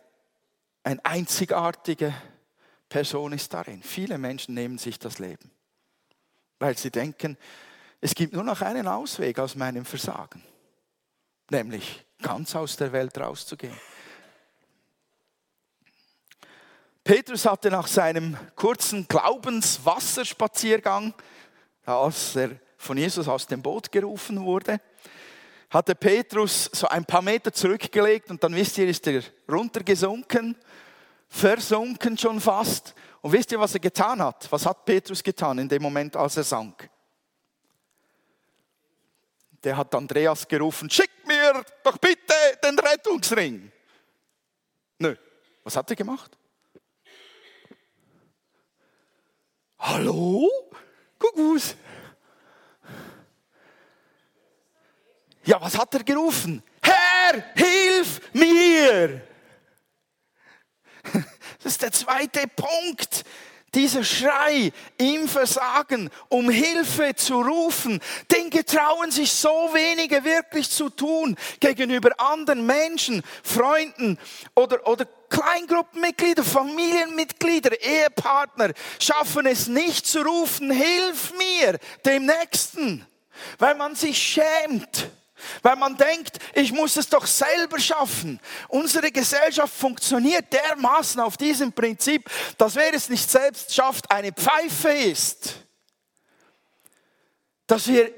ein 0.83 0.99
einzigartige 1.01 2.13
Person 2.89 3.33
ist 3.33 3.53
darin. 3.53 3.83
Viele 3.83 4.17
Menschen 4.17 4.53
nehmen 4.53 4.77
sich 4.77 4.99
das 4.99 5.19
Leben, 5.19 5.51
weil 6.59 6.77
sie 6.77 6.91
denken, 6.91 7.37
es 8.01 8.15
gibt 8.15 8.33
nur 8.33 8.43
noch 8.43 8.61
einen 8.61 8.87
Ausweg 8.87 9.39
aus 9.39 9.55
meinem 9.55 9.85
Versagen, 9.85 10.43
nämlich 11.49 12.04
ganz 12.21 12.55
aus 12.55 12.77
der 12.77 12.91
Welt 12.91 13.17
rauszugehen. 13.17 13.75
Petrus 17.03 17.45
hatte 17.45 17.69
nach 17.69 17.87
seinem 17.87 18.37
kurzen 18.55 19.07
Glaubenswasserspaziergang, 19.07 21.13
als 21.85 22.35
er 22.35 22.59
von 22.77 22.97
Jesus 22.97 23.27
aus 23.27 23.45
dem 23.45 23.61
Boot 23.61 23.91
gerufen 23.91 24.43
wurde, 24.43 24.81
hatte 25.69 25.93
Petrus 25.93 26.69
so 26.73 26.87
ein 26.87 27.05
paar 27.05 27.21
Meter 27.21 27.53
zurückgelegt 27.53 28.31
und 28.31 28.43
dann 28.43 28.55
wisst 28.55 28.77
ihr, 28.77 28.87
ist 28.87 29.05
er 29.07 29.21
runtergesunken, 29.47 30.57
versunken 31.27 32.17
schon 32.17 32.41
fast. 32.41 32.95
Und 33.21 33.33
wisst 33.33 33.51
ihr, 33.51 33.59
was 33.59 33.73
er 33.73 33.81
getan 33.81 34.21
hat? 34.21 34.47
Was 34.51 34.65
hat 34.65 34.85
Petrus 34.85 35.23
getan 35.23 35.59
in 35.59 35.69
dem 35.69 35.81
Moment, 35.81 36.15
als 36.15 36.37
er 36.37 36.43
sank? 36.43 36.89
Der 39.63 39.77
hat 39.77 39.93
Andreas 39.95 40.47
gerufen, 40.47 40.89
schick 40.89 41.09
mir 41.25 41.34
doch 41.83 41.97
bitte 41.97 42.33
den 42.63 42.77
Rettungsring. 42.79 43.71
Nö, 44.99 45.15
was 45.63 45.75
hat 45.75 45.89
er 45.89 45.95
gemacht? 45.95 46.37
Hallo? 49.79 50.49
Kuckuck. 51.19 51.61
Ja, 55.45 55.61
was 55.61 55.77
hat 55.77 55.93
er 55.93 56.03
gerufen? 56.03 56.63
Herr, 56.81 57.43
hilf 57.55 58.21
mir! 58.33 59.21
Das 61.63 61.73
ist 61.73 61.81
der 61.81 61.91
zweite 61.91 62.47
Punkt. 62.47 63.23
Dieser 63.75 64.05
Schrei 64.05 64.71
im 64.97 65.27
Versagen, 65.27 66.09
um 66.29 66.49
Hilfe 66.49 67.13
zu 67.15 67.41
rufen, 67.41 67.99
den 68.31 68.49
getrauen 68.49 69.11
sich 69.11 69.31
so 69.33 69.49
wenige 69.73 70.23
wirklich 70.23 70.69
zu 70.69 70.89
tun 70.89 71.35
gegenüber 71.59 72.11
anderen 72.17 72.65
Menschen, 72.65 73.21
Freunden 73.43 74.17
oder, 74.55 74.87
oder 74.87 75.05
Kleingruppenmitglieder, 75.29 76.43
Familienmitglieder, 76.43 77.81
Ehepartner, 77.81 78.71
schaffen 78.99 79.45
es 79.45 79.67
nicht 79.67 80.07
zu 80.07 80.21
rufen, 80.21 80.71
hilf 80.71 81.33
mir, 81.37 81.77
dem 82.05 82.25
Nächsten, 82.25 83.05
weil 83.59 83.75
man 83.75 83.95
sich 83.95 84.17
schämt 84.17 85.09
weil 85.61 85.75
man 85.75 85.97
denkt, 85.97 86.39
ich 86.53 86.71
muss 86.71 86.97
es 86.97 87.09
doch 87.09 87.25
selber 87.25 87.79
schaffen. 87.79 88.39
Unsere 88.67 89.11
Gesellschaft 89.11 89.73
funktioniert 89.73 90.51
dermaßen 90.51 91.19
auf 91.21 91.37
diesem 91.37 91.71
Prinzip, 91.71 92.29
dass 92.57 92.75
wer 92.75 92.93
es 92.93 93.09
nicht 93.09 93.29
selbst 93.29 93.73
schafft, 93.73 94.09
eine 94.11 94.31
Pfeife 94.31 94.89
ist. 94.89 95.55
Dass 97.67 97.87
wir 97.87 98.11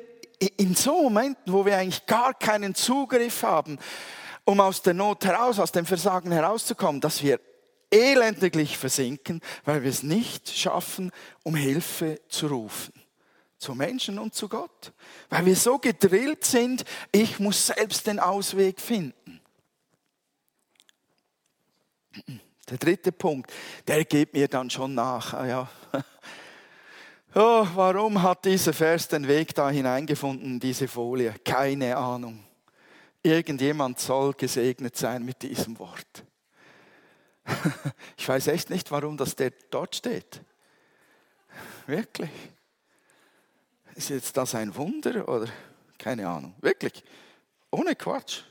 in 0.57 0.75
so 0.75 1.03
Momenten, 1.03 1.51
wo 1.51 1.65
wir 1.65 1.77
eigentlich 1.77 2.05
gar 2.05 2.33
keinen 2.33 2.75
Zugriff 2.75 3.43
haben, 3.43 3.79
um 4.45 4.59
aus 4.59 4.81
der 4.81 4.93
Not 4.93 5.25
heraus, 5.25 5.59
aus 5.59 5.71
dem 5.71 5.85
Versagen 5.85 6.31
herauszukommen, 6.31 7.01
dass 7.01 7.23
wir 7.23 7.39
elendiglich 7.89 8.77
versinken, 8.77 9.41
weil 9.65 9.83
wir 9.83 9.89
es 9.89 10.03
nicht 10.03 10.49
schaffen, 10.49 11.11
um 11.43 11.55
Hilfe 11.55 12.19
zu 12.29 12.47
rufen 12.47 12.96
zu 13.57 13.73
Menschen 13.73 14.19
und 14.19 14.33
zu 14.33 14.47
Gott. 14.47 14.93
Weil 15.29 15.45
wir 15.45 15.55
so 15.55 15.77
gedrillt 15.77 16.45
sind, 16.45 16.85
ich 17.11 17.39
muss 17.39 17.67
selbst 17.67 18.07
den 18.07 18.19
Ausweg 18.19 18.79
finden. 18.79 19.41
Der 22.69 22.77
dritte 22.77 23.11
Punkt, 23.11 23.51
der 23.87 24.03
geht 24.05 24.33
mir 24.33 24.47
dann 24.47 24.69
schon 24.69 24.93
nach. 24.93 25.33
Ah 25.33 25.45
ja. 25.45 25.69
Oh, 27.35 27.67
warum 27.75 28.23
hat 28.23 28.45
dieser 28.45 28.73
Vers 28.73 29.09
den 29.09 29.27
Weg 29.27 29.53
da 29.53 29.69
hineingefunden 29.69 30.53
in 30.53 30.59
diese 30.59 30.87
Folie? 30.87 31.35
Keine 31.45 31.95
Ahnung. 31.95 32.43
Irgendjemand 33.21 33.99
soll 33.99 34.33
gesegnet 34.33 34.95
sein 34.95 35.23
mit 35.23 35.43
diesem 35.43 35.77
Wort. 35.77 36.23
Ich 38.17 38.27
weiß 38.27 38.47
echt 38.47 38.69
nicht, 38.71 38.89
warum 38.91 39.17
das 39.17 39.35
dort 39.69 39.95
steht. 39.95 40.41
Wirklich. 41.85 42.31
Ist 43.97 44.09
jetzt 44.09 44.37
das 44.37 44.53
ein 44.53 44.75
Wunder 44.75 45.27
oder 45.27 45.47
keine 45.97 46.29
Ahnung? 46.29 46.53
Wirklich, 46.61 47.03
ohne 47.71 47.95
Quatsch. 47.95 48.43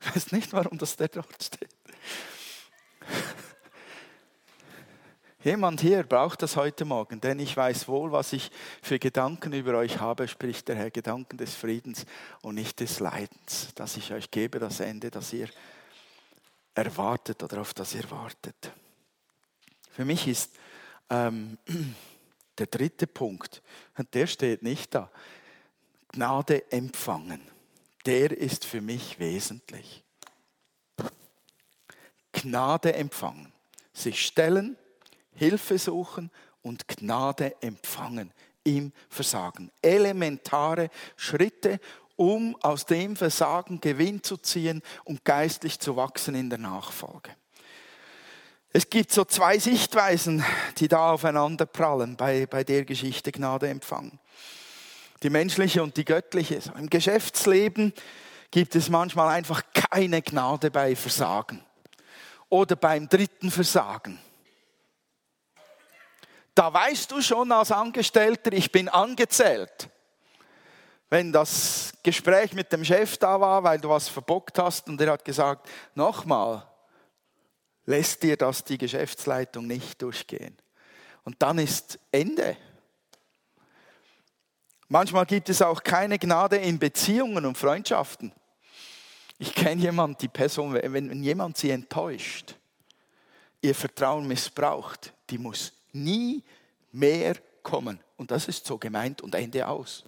Ich 0.00 0.14
weiß 0.14 0.30
nicht, 0.30 0.52
warum 0.52 0.78
das 0.78 0.94
da 0.94 1.08
dort 1.08 1.42
steht. 1.42 1.74
Jemand 5.42 5.80
hier 5.80 6.04
braucht 6.04 6.42
das 6.42 6.54
heute 6.54 6.84
Morgen, 6.84 7.20
denn 7.20 7.40
ich 7.40 7.56
weiß 7.56 7.88
wohl, 7.88 8.12
was 8.12 8.32
ich 8.32 8.52
für 8.80 9.00
Gedanken 9.00 9.52
über 9.52 9.76
euch 9.76 9.98
habe, 9.98 10.28
spricht 10.28 10.68
der 10.68 10.76
Herr, 10.76 10.92
Gedanken 10.92 11.38
des 11.38 11.56
Friedens 11.56 12.06
und 12.42 12.54
nicht 12.54 12.78
des 12.78 13.00
Leidens, 13.00 13.74
dass 13.74 13.96
ich 13.96 14.12
euch 14.12 14.30
gebe, 14.30 14.60
das 14.60 14.78
Ende, 14.78 15.10
das 15.10 15.32
ihr 15.32 15.48
erwartet 16.76 17.42
oder 17.42 17.62
auf 17.62 17.74
das 17.74 17.96
ihr 17.96 18.08
wartet. 18.12 18.70
Für 19.90 20.04
mich 20.04 20.28
ist 20.28 20.52
ähm, 21.10 21.58
der 22.58 22.66
dritte 22.66 23.06
Punkt, 23.06 23.62
und 23.96 24.12
der 24.14 24.26
steht 24.26 24.62
nicht 24.62 24.94
da. 24.94 25.10
Gnade 26.12 26.70
empfangen. 26.72 27.42
Der 28.06 28.30
ist 28.30 28.64
für 28.64 28.80
mich 28.80 29.18
wesentlich. 29.18 30.02
Gnade 32.32 32.94
empfangen. 32.94 33.52
Sich 33.92 34.24
stellen, 34.24 34.76
Hilfe 35.34 35.78
suchen 35.78 36.30
und 36.62 36.88
Gnade 36.88 37.60
empfangen 37.62 38.32
im 38.64 38.92
Versagen. 39.08 39.70
Elementare 39.82 40.90
Schritte, 41.16 41.80
um 42.16 42.56
aus 42.62 42.86
dem 42.86 43.16
Versagen 43.16 43.80
Gewinn 43.80 44.22
zu 44.22 44.36
ziehen 44.36 44.82
und 45.04 45.24
geistlich 45.24 45.78
zu 45.78 45.96
wachsen 45.96 46.34
in 46.34 46.50
der 46.50 46.58
Nachfolge. 46.58 47.30
Es 48.72 48.90
gibt 48.90 49.12
so 49.12 49.24
zwei 49.24 49.58
Sichtweisen, 49.58 50.44
die 50.76 50.88
da 50.88 51.12
aufeinander 51.12 51.64
prallen 51.64 52.16
bei, 52.16 52.46
bei 52.46 52.64
der 52.64 52.84
Geschichte 52.84 53.32
Gnade 53.32 53.68
empfangen. 53.68 54.18
Die 55.22 55.30
menschliche 55.30 55.82
und 55.82 55.96
die 55.96 56.04
göttliche. 56.04 56.60
Im 56.76 56.90
Geschäftsleben 56.90 57.94
gibt 58.50 58.74
es 58.76 58.90
manchmal 58.90 59.28
einfach 59.28 59.62
keine 59.72 60.20
Gnade 60.20 60.70
bei 60.70 60.94
Versagen 60.94 61.64
oder 62.50 62.76
beim 62.76 63.08
dritten 63.08 63.50
Versagen. 63.50 64.18
Da 66.54 66.72
weißt 66.72 67.10
du 67.10 67.22
schon 67.22 67.50
als 67.52 67.72
Angestellter, 67.72 68.52
ich 68.52 68.70
bin 68.70 68.88
angezählt. 68.88 69.88
Wenn 71.08 71.32
das 71.32 71.92
Gespräch 72.02 72.52
mit 72.52 72.70
dem 72.72 72.84
Chef 72.84 73.16
da 73.16 73.40
war, 73.40 73.62
weil 73.64 73.80
du 73.80 73.88
was 73.88 74.08
verbockt 74.08 74.58
hast 74.58 74.88
und 74.88 75.00
er 75.00 75.12
hat 75.12 75.24
gesagt, 75.24 75.68
nochmal, 75.94 76.66
lässt 77.88 78.22
dir 78.22 78.36
das 78.36 78.64
die 78.64 78.76
Geschäftsleitung 78.76 79.66
nicht 79.66 80.02
durchgehen. 80.02 80.54
Und 81.24 81.36
dann 81.40 81.58
ist 81.58 81.98
Ende. 82.12 82.56
Manchmal 84.88 85.24
gibt 85.24 85.48
es 85.48 85.62
auch 85.62 85.82
keine 85.82 86.18
Gnade 86.18 86.56
in 86.56 86.78
Beziehungen 86.78 87.46
und 87.46 87.56
Freundschaften. 87.56 88.32
Ich 89.38 89.54
kenne 89.54 89.80
jemanden, 89.80 90.18
die 90.18 90.28
Person, 90.28 90.74
wenn 90.74 91.22
jemand 91.22 91.56
sie 91.56 91.70
enttäuscht, 91.70 92.56
ihr 93.62 93.74
Vertrauen 93.74 94.28
missbraucht, 94.28 95.14
die 95.30 95.38
muss 95.38 95.72
nie 95.92 96.44
mehr 96.92 97.36
kommen. 97.62 98.00
Und 98.18 98.30
das 98.30 98.48
ist 98.48 98.66
so 98.66 98.76
gemeint 98.76 99.22
und 99.22 99.34
Ende 99.34 99.66
aus. 99.66 100.04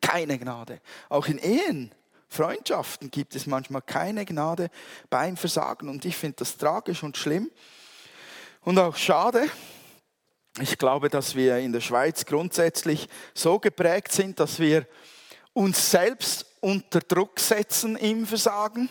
Keine 0.00 0.38
Gnade. 0.40 0.80
Auch 1.08 1.26
in 1.26 1.38
Ehen, 1.38 1.94
Freundschaften 2.32 3.10
gibt 3.10 3.36
es 3.36 3.46
manchmal 3.46 3.82
keine 3.82 4.24
Gnade 4.24 4.70
beim 5.10 5.36
Versagen. 5.36 5.88
Und 5.88 6.04
ich 6.04 6.16
finde 6.16 6.36
das 6.38 6.56
tragisch 6.56 7.02
und 7.02 7.16
schlimm 7.16 7.50
und 8.62 8.78
auch 8.78 8.96
schade. 8.96 9.48
Ich 10.60 10.78
glaube, 10.78 11.10
dass 11.10 11.34
wir 11.34 11.58
in 11.58 11.72
der 11.72 11.80
Schweiz 11.80 12.24
grundsätzlich 12.24 13.08
so 13.34 13.58
geprägt 13.58 14.12
sind, 14.12 14.40
dass 14.40 14.58
wir 14.58 14.86
uns 15.52 15.90
selbst 15.90 16.46
unter 16.60 17.00
Druck 17.00 17.38
setzen 17.38 17.96
im 17.96 18.26
Versagen 18.26 18.88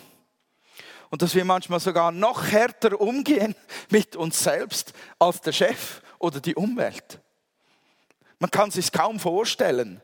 und 1.10 1.22
dass 1.22 1.34
wir 1.34 1.44
manchmal 1.44 1.80
sogar 1.80 2.12
noch 2.12 2.46
härter 2.46 3.00
umgehen 3.00 3.56
mit 3.90 4.14
uns 4.14 4.42
selbst 4.42 4.92
als 5.18 5.40
der 5.40 5.52
Chef 5.52 6.00
oder 6.18 6.40
die 6.40 6.54
Umwelt. 6.54 7.20
Man 8.38 8.50
kann 8.50 8.68
es 8.68 8.76
sich 8.76 8.92
kaum 8.92 9.18
vorstellen, 9.18 10.00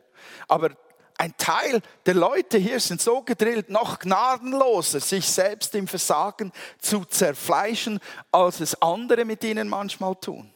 aber 0.49 0.77
ein 1.19 1.37
Teil 1.37 1.83
der 2.07 2.15
Leute 2.15 2.59
hier 2.59 2.81
sind 2.81 3.01
so 3.03 3.23
gedrillt, 3.23 3.69
noch 3.69 3.99
gnadenloser, 3.99 5.01
sich 5.01 5.29
selbst 5.29 5.75
im 5.75 5.89
Versagen 5.89 6.53
zu 6.79 7.05
zerfleischen, 7.05 8.01
als 8.31 8.61
es 8.61 8.81
andere 8.81 9.25
mit 9.25 9.43
ihnen 9.43 9.69
manchmal 9.69 10.15
tun. 10.17 10.51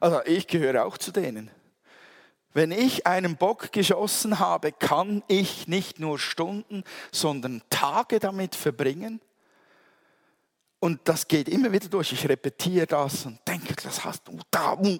Also 0.00 0.20
ich 0.24 0.46
gehöre 0.46 0.84
auch 0.84 0.98
zu 0.98 1.10
denen. 1.12 1.50
Wenn 2.52 2.72
ich 2.72 3.06
einen 3.06 3.36
Bock 3.36 3.72
geschossen 3.72 4.38
habe, 4.38 4.72
kann 4.72 5.22
ich 5.28 5.66
nicht 5.66 6.00
nur 6.00 6.18
Stunden, 6.18 6.84
sondern 7.12 7.62
Tage 7.70 8.18
damit 8.18 8.54
verbringen. 8.54 9.20
Und 10.80 11.00
das 11.04 11.28
geht 11.28 11.48
immer 11.48 11.70
wieder 11.70 11.88
durch. 11.88 12.12
Ich 12.12 12.26
repetiere 12.26 12.86
das 12.86 13.26
und 13.26 13.38
denke, 13.46 13.74
das 13.82 14.02
hast 14.02 14.26
du 14.26 14.38
da. 14.50 14.72
Oh, 14.72 14.98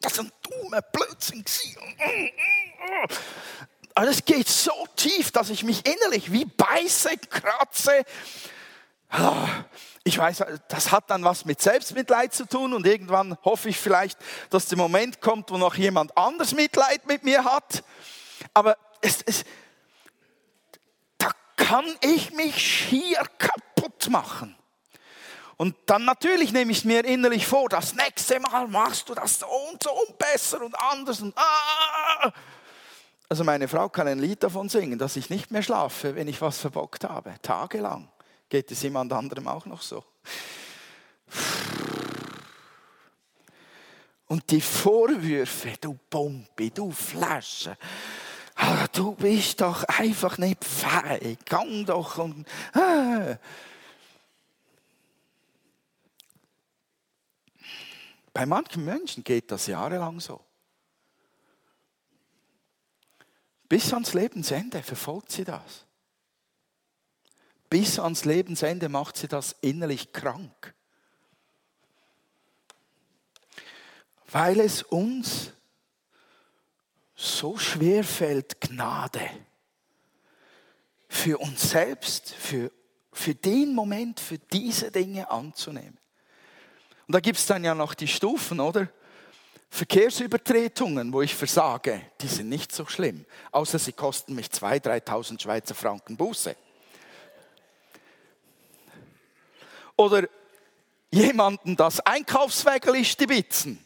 das 0.00 0.12
ist 0.12 0.20
ein 0.20 0.32
dummer 0.42 0.80
Blödsinn. 0.80 1.44
Aber 3.94 4.08
es 4.08 4.24
geht 4.24 4.48
so 4.48 4.72
tief, 4.96 5.30
dass 5.30 5.50
ich 5.50 5.62
mich 5.62 5.86
innerlich 5.86 6.32
wie 6.32 6.46
beiße, 6.46 7.18
kratze. 7.18 8.04
Ah, 9.10 9.64
ich 10.04 10.18
weiß, 10.18 10.42
das 10.68 10.90
hat 10.90 11.10
dann 11.10 11.22
was 11.22 11.44
mit 11.44 11.60
Selbstmitleid 11.60 12.34
zu 12.34 12.46
tun 12.46 12.72
und 12.72 12.86
irgendwann 12.86 13.36
hoffe 13.44 13.68
ich 13.68 13.78
vielleicht, 13.78 14.18
dass 14.50 14.66
der 14.66 14.78
Moment 14.78 15.20
kommt, 15.20 15.50
wo 15.50 15.58
noch 15.58 15.76
jemand 15.76 16.16
anders 16.16 16.54
Mitleid 16.54 17.06
mit 17.06 17.24
mir 17.24 17.44
hat. 17.44 17.84
Aber 18.54 18.76
es, 19.02 19.22
es, 19.22 19.44
da 21.18 21.30
kann 21.56 21.86
ich 22.00 22.32
mich 22.32 22.58
schier 22.58 23.22
kaputt 23.38 24.08
machen. 24.08 24.56
Und 25.56 25.76
dann 25.86 26.04
natürlich 26.04 26.52
nehme 26.52 26.72
ich 26.72 26.84
mir 26.84 27.04
innerlich 27.04 27.46
vor, 27.46 27.68
das 27.68 27.94
nächste 27.94 28.40
Mal 28.40 28.66
machst 28.66 29.08
du 29.08 29.14
das 29.14 29.38
so 29.38 29.46
und 29.46 29.82
so 29.82 29.90
und 29.92 30.18
besser 30.18 30.62
und 30.62 30.74
anders 30.78 31.20
und 31.20 31.36
ah. 31.36 32.32
Also 33.28 33.44
meine 33.44 33.68
Frau 33.68 33.88
kann 33.88 34.08
ein 34.08 34.18
Lied 34.18 34.42
davon 34.42 34.68
singen, 34.68 34.98
dass 34.98 35.16
ich 35.16 35.30
nicht 35.30 35.50
mehr 35.50 35.62
schlafe, 35.62 36.14
wenn 36.14 36.28
ich 36.28 36.40
was 36.40 36.58
verbockt 36.58 37.04
habe, 37.04 37.34
tagelang. 37.42 38.08
Geht 38.48 38.70
es 38.70 38.82
jemand 38.82 39.12
anderem 39.12 39.48
auch 39.48 39.66
noch 39.66 39.82
so? 39.82 40.04
Und 44.26 44.50
die 44.50 44.60
Vorwürfe, 44.60 45.74
du 45.80 45.98
Bombe, 46.10 46.70
du 46.70 46.90
Flasche, 46.90 47.76
ah, 48.56 48.86
du 48.92 49.14
bist 49.14 49.60
doch 49.60 49.84
einfach 49.84 50.38
nicht 50.38 50.64
feig, 50.64 51.44
gang 51.46 51.86
doch 51.86 52.18
und. 52.18 52.46
Ah. 52.72 53.36
Bei 58.34 58.44
manchen 58.44 58.84
Menschen 58.84 59.24
geht 59.24 59.50
das 59.50 59.66
jahrelang 59.66 60.20
so. 60.20 60.44
Bis 63.66 63.90
ans 63.94 64.12
Lebensende 64.12 64.82
verfolgt 64.82 65.32
sie 65.32 65.44
das 65.44 65.86
bis 67.74 67.98
ans 67.98 68.24
Lebensende 68.24 68.88
macht 68.88 69.16
sie 69.16 69.26
das 69.26 69.56
innerlich 69.60 70.12
krank. 70.12 70.76
Weil 74.28 74.60
es 74.60 74.84
uns 74.84 75.50
so 77.16 77.58
schwer 77.58 78.04
fällt, 78.04 78.60
Gnade 78.60 79.28
für 81.08 81.38
uns 81.38 81.70
selbst, 81.70 82.32
für, 82.32 82.70
für 83.12 83.34
den 83.34 83.74
Moment, 83.74 84.20
für 84.20 84.38
diese 84.38 84.92
Dinge 84.92 85.28
anzunehmen. 85.28 85.98
Und 87.06 87.14
da 87.14 87.20
gibt 87.20 87.38
es 87.38 87.46
dann 87.46 87.64
ja 87.64 87.74
noch 87.74 87.94
die 87.94 88.08
Stufen, 88.08 88.60
oder? 88.60 88.88
Verkehrsübertretungen, 89.70 91.12
wo 91.12 91.22
ich 91.22 91.34
versage, 91.34 92.00
die 92.20 92.28
sind 92.28 92.48
nicht 92.48 92.72
so 92.72 92.86
schlimm, 92.86 93.24
außer 93.50 93.78
sie 93.78 93.92
kosten 93.92 94.34
mich 94.34 94.46
2.000, 94.46 95.04
3.000 95.04 95.42
Schweizer 95.42 95.74
Franken 95.74 96.16
Buße. 96.16 96.54
oder 99.96 100.28
jemanden 101.10 101.76
das 101.76 102.00
Einkaufswägel 102.00 103.04
stibitzen, 103.04 103.84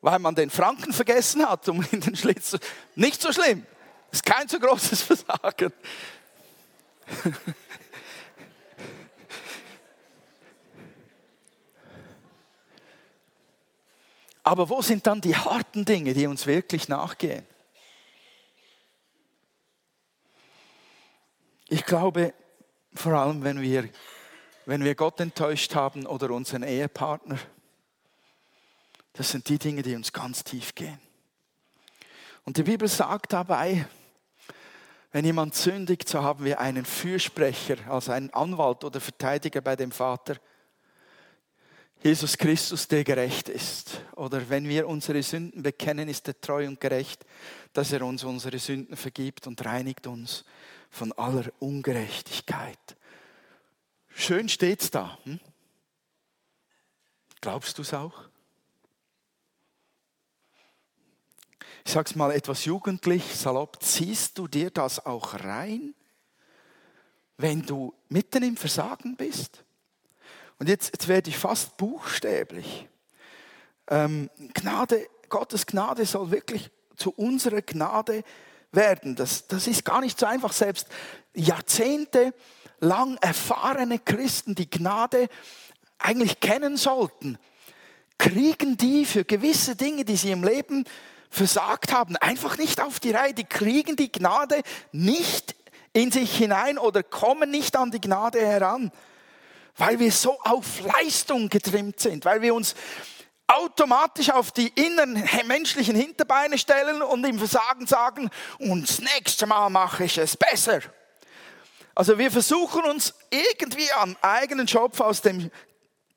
weil 0.00 0.18
man 0.18 0.34
den 0.34 0.50
Franken 0.50 0.92
vergessen 0.92 1.48
hat, 1.48 1.68
um 1.68 1.84
in 1.90 2.00
den 2.00 2.16
Schlitz 2.16 2.50
zu... 2.50 2.58
Nicht 2.94 3.20
so 3.20 3.32
schlimm. 3.32 3.66
Ist 4.10 4.24
kein 4.24 4.48
so 4.48 4.58
großes 4.58 5.02
Versagen. 5.04 5.72
Aber 14.42 14.68
wo 14.68 14.82
sind 14.82 15.06
dann 15.06 15.20
die 15.20 15.36
harten 15.36 15.84
Dinge, 15.84 16.14
die 16.14 16.26
uns 16.26 16.46
wirklich 16.46 16.88
nachgehen? 16.88 17.46
Ich 21.68 21.84
glaube, 21.84 22.34
vor 22.94 23.12
allem 23.12 23.44
wenn 23.44 23.60
wir 23.60 23.88
wenn 24.66 24.84
wir 24.84 24.94
Gott 24.94 25.20
enttäuscht 25.20 25.74
haben 25.74 26.06
oder 26.06 26.30
unseren 26.30 26.62
Ehepartner. 26.62 27.38
Das 29.12 29.30
sind 29.30 29.48
die 29.48 29.58
Dinge, 29.58 29.82
die 29.82 29.94
uns 29.94 30.12
ganz 30.12 30.44
tief 30.44 30.74
gehen. 30.74 31.00
Und 32.44 32.56
die 32.56 32.62
Bibel 32.62 32.88
sagt 32.88 33.32
dabei, 33.32 33.86
wenn 35.10 35.24
jemand 35.24 35.54
sündigt, 35.54 36.08
so 36.08 36.22
haben 36.22 36.44
wir 36.44 36.58
einen 36.60 36.84
Fürsprecher, 36.84 37.76
also 37.88 38.12
einen 38.12 38.30
Anwalt 38.30 38.84
oder 38.84 39.00
Verteidiger 39.00 39.60
bei 39.60 39.76
dem 39.76 39.92
Vater. 39.92 40.36
Jesus 42.02 42.36
Christus, 42.36 42.88
der 42.88 43.04
gerecht 43.04 43.48
ist. 43.48 44.00
Oder 44.16 44.48
wenn 44.48 44.68
wir 44.68 44.88
unsere 44.88 45.22
Sünden 45.22 45.62
bekennen, 45.62 46.08
ist 46.08 46.26
er 46.26 46.40
treu 46.40 46.66
und 46.66 46.80
gerecht, 46.80 47.24
dass 47.72 47.92
er 47.92 48.02
uns 48.02 48.24
unsere 48.24 48.58
Sünden 48.58 48.96
vergibt 48.96 49.46
und 49.46 49.64
reinigt 49.64 50.08
uns 50.08 50.44
von 50.90 51.12
aller 51.12 51.44
Ungerechtigkeit. 51.60 52.96
Schön 54.08 54.48
steht's 54.48 54.90
da. 54.90 55.16
Hm? 55.24 55.38
Glaubst 57.40 57.78
du 57.78 57.82
es 57.82 57.94
auch? 57.94 58.24
Ich 61.84 61.92
sag's 61.92 62.14
mal 62.14 62.32
etwas 62.32 62.64
jugendlich, 62.64 63.24
salopp, 63.34 63.82
ziehst 63.82 64.38
du 64.38 64.48
dir 64.48 64.70
das 64.70 65.04
auch 65.04 65.34
rein, 65.34 65.94
wenn 67.38 67.62
du 67.62 67.94
mitten 68.08 68.42
im 68.42 68.56
Versagen 68.56 69.16
bist? 69.16 69.64
Und 70.62 70.68
jetzt, 70.68 70.92
jetzt 70.92 71.08
werde 71.08 71.28
ich 71.28 71.36
fast 71.36 71.76
buchstäblich. 71.76 72.86
Ähm, 73.90 74.30
Gnade, 74.54 75.08
Gottes 75.28 75.66
Gnade 75.66 76.06
soll 76.06 76.30
wirklich 76.30 76.70
zu 76.96 77.10
unserer 77.10 77.62
Gnade 77.62 78.22
werden. 78.70 79.16
Das, 79.16 79.48
das 79.48 79.66
ist 79.66 79.84
gar 79.84 80.00
nicht 80.00 80.20
so 80.20 80.24
einfach. 80.24 80.52
Selbst 80.52 80.86
Jahrzehnte 81.34 82.32
lang 82.78 83.16
erfahrene 83.20 83.98
Christen, 83.98 84.54
die 84.54 84.70
Gnade 84.70 85.26
eigentlich 85.98 86.38
kennen 86.38 86.76
sollten, 86.76 87.38
kriegen 88.16 88.76
die 88.76 89.04
für 89.04 89.24
gewisse 89.24 89.74
Dinge, 89.74 90.04
die 90.04 90.14
sie 90.14 90.30
im 90.30 90.44
Leben 90.44 90.84
versagt 91.28 91.92
haben, 91.92 92.14
einfach 92.18 92.56
nicht 92.56 92.80
auf 92.80 93.00
die 93.00 93.10
Reihe. 93.10 93.34
Die 93.34 93.42
kriegen 93.42 93.96
die 93.96 94.12
Gnade 94.12 94.62
nicht 94.92 95.56
in 95.92 96.12
sich 96.12 96.36
hinein 96.36 96.78
oder 96.78 97.02
kommen 97.02 97.50
nicht 97.50 97.74
an 97.74 97.90
die 97.90 98.00
Gnade 98.00 98.40
heran, 98.46 98.92
weil 99.76 99.98
wir 99.98 100.12
so 100.12 100.38
auf 100.40 100.80
Leistung 100.80 101.48
getrimmt 101.48 102.00
sind, 102.00 102.24
weil 102.24 102.42
wir 102.42 102.54
uns 102.54 102.74
automatisch 103.46 104.30
auf 104.30 104.50
die 104.52 104.68
inneren 104.68 105.22
menschlichen 105.46 105.94
Hinterbeine 105.94 106.58
stellen 106.58 107.02
und 107.02 107.24
im 107.24 107.38
Versagen 107.38 107.86
sagen, 107.86 108.30
und 108.58 108.88
das 108.88 109.00
nächste 109.00 109.46
Mal 109.46 109.68
mache 109.68 110.04
ich 110.04 110.18
es 110.18 110.36
besser. 110.36 110.80
Also 111.94 112.18
wir 112.18 112.30
versuchen 112.30 112.84
uns 112.84 113.14
irgendwie 113.30 113.90
am 113.92 114.16
eigenen 114.22 114.66
Schopf 114.66 115.00
aus 115.00 115.20
dem 115.20 115.50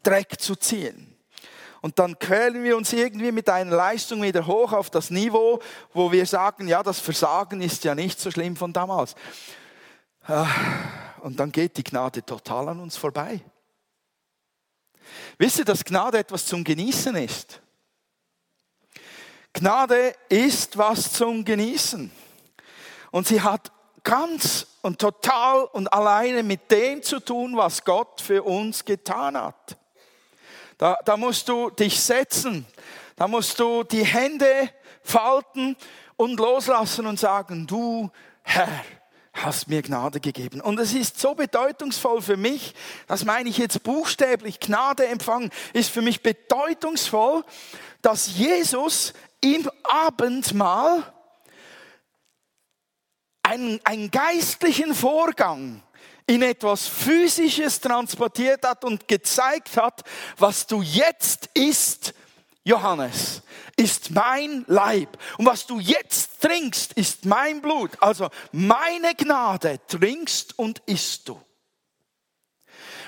Dreck 0.03 0.39
zu 0.39 0.55
ziehen. 0.55 1.11
Und 1.81 1.99
dann 1.99 2.17
quälen 2.17 2.63
wir 2.63 2.77
uns 2.77 2.93
irgendwie 2.93 3.31
mit 3.31 3.49
einer 3.49 3.75
Leistung 3.75 4.23
wieder 4.23 4.47
hoch 4.47 4.71
auf 4.73 4.89
das 4.89 5.11
Niveau, 5.11 5.59
wo 5.93 6.11
wir 6.11 6.25
sagen, 6.25 6.67
ja, 6.67 6.81
das 6.81 6.99
Versagen 6.99 7.61
ist 7.61 7.83
ja 7.83 7.93
nicht 7.93 8.19
so 8.19 8.31
schlimm 8.31 8.55
von 8.55 8.73
damals. 8.73 9.15
Ah, 10.25 10.47
und 11.25 11.39
dann 11.39 11.51
geht 11.51 11.75
die 11.75 11.83
Gnade 11.83 12.23
total 12.23 12.69
an 12.69 12.79
uns 12.79 12.97
vorbei. 12.97 13.41
Wisst 15.39 15.57
ihr, 15.57 15.65
dass 15.65 15.83
Gnade 15.83 16.19
etwas 16.19 16.45
zum 16.45 16.63
Genießen 16.63 17.15
ist? 17.15 17.61
Gnade 19.51 20.13
ist 20.29 20.77
was 20.77 21.13
zum 21.13 21.43
Genießen. 21.43 22.11
Und 23.09 23.25
sie 23.27 23.41
hat 23.41 23.71
ganz 24.03 24.67
und 24.83 24.99
total 24.99 25.63
und 25.63 25.91
alleine 25.91 26.43
mit 26.43 26.69
dem 26.69 27.01
zu 27.01 27.19
tun, 27.19 27.57
was 27.57 27.83
Gott 27.83 28.21
für 28.21 28.43
uns 28.43 28.85
getan 28.85 29.35
hat. 29.35 29.77
Da, 30.77 30.99
da 31.05 31.17
musst 31.17 31.49
du 31.49 31.71
dich 31.71 31.99
setzen, 31.99 32.67
da 33.15 33.27
musst 33.27 33.59
du 33.59 33.81
die 33.83 34.05
Hände 34.05 34.69
falten 35.01 35.75
und 36.17 36.39
loslassen 36.39 37.07
und 37.07 37.19
sagen, 37.19 37.65
du 37.65 38.11
Herr, 38.43 38.69
hast 39.35 39.67
mir 39.67 39.81
Gnade 39.81 40.19
gegeben. 40.19 40.61
Und 40.61 40.79
es 40.79 40.93
ist 40.93 41.19
so 41.19 41.35
bedeutungsvoll 41.35 42.21
für 42.21 42.37
mich, 42.37 42.73
das 43.07 43.25
meine 43.25 43.49
ich 43.49 43.57
jetzt 43.57 43.83
buchstäblich, 43.83 44.59
Gnade 44.59 45.05
empfangen, 45.07 45.51
ist 45.73 45.91
für 45.91 46.01
mich 46.01 46.23
bedeutungsvoll, 46.23 47.43
dass 48.01 48.37
Jesus 48.37 49.13
im 49.41 49.69
Abendmahl 49.83 51.03
einen, 53.43 53.79
einen 53.83 54.09
geistlichen 54.09 54.95
Vorgang 54.95 55.83
in 56.27 56.41
etwas 56.41 56.87
Physisches 56.87 57.79
transportiert 57.79 58.65
hat 58.65 58.83
und 58.83 59.07
gezeigt 59.07 59.77
hat, 59.77 60.01
was 60.37 60.65
du 60.65 60.81
jetzt 60.81 61.49
isst, 61.53 62.13
Johannes, 62.65 63.43
ist 63.77 64.09
mein 64.09 64.65
Leib. 64.67 65.17
Und 65.37 65.45
was 65.45 65.67
du 65.67 65.79
jetzt 65.79 66.41
trinkst, 66.41 66.93
ist 66.93 67.25
mein 67.25 67.61
Blut. 67.61 67.91
Also 68.01 68.29
meine 68.51 69.13
Gnade 69.15 69.79
trinkst 69.87 70.57
und 70.57 70.79
isst 70.87 71.29
du. 71.29 71.39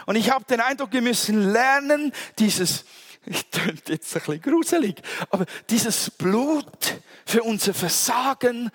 Und 0.05 0.15
ich 0.15 0.29
habe 0.29 0.45
den 0.45 0.61
Eindruck, 0.61 0.93
wir 0.93 1.01
müssen 1.01 1.51
lernen, 1.51 2.13
dieses, 2.37 2.85
ich 3.25 3.49
tönt 3.49 3.89
jetzt 3.89 4.15
ein 4.15 4.21
bisschen 4.21 4.41
gruselig, 4.41 5.01
aber 5.31 5.45
dieses 5.69 6.11
Blut 6.11 7.01
für 7.25 7.43
unser 7.43 7.73
Versagen 7.73 8.69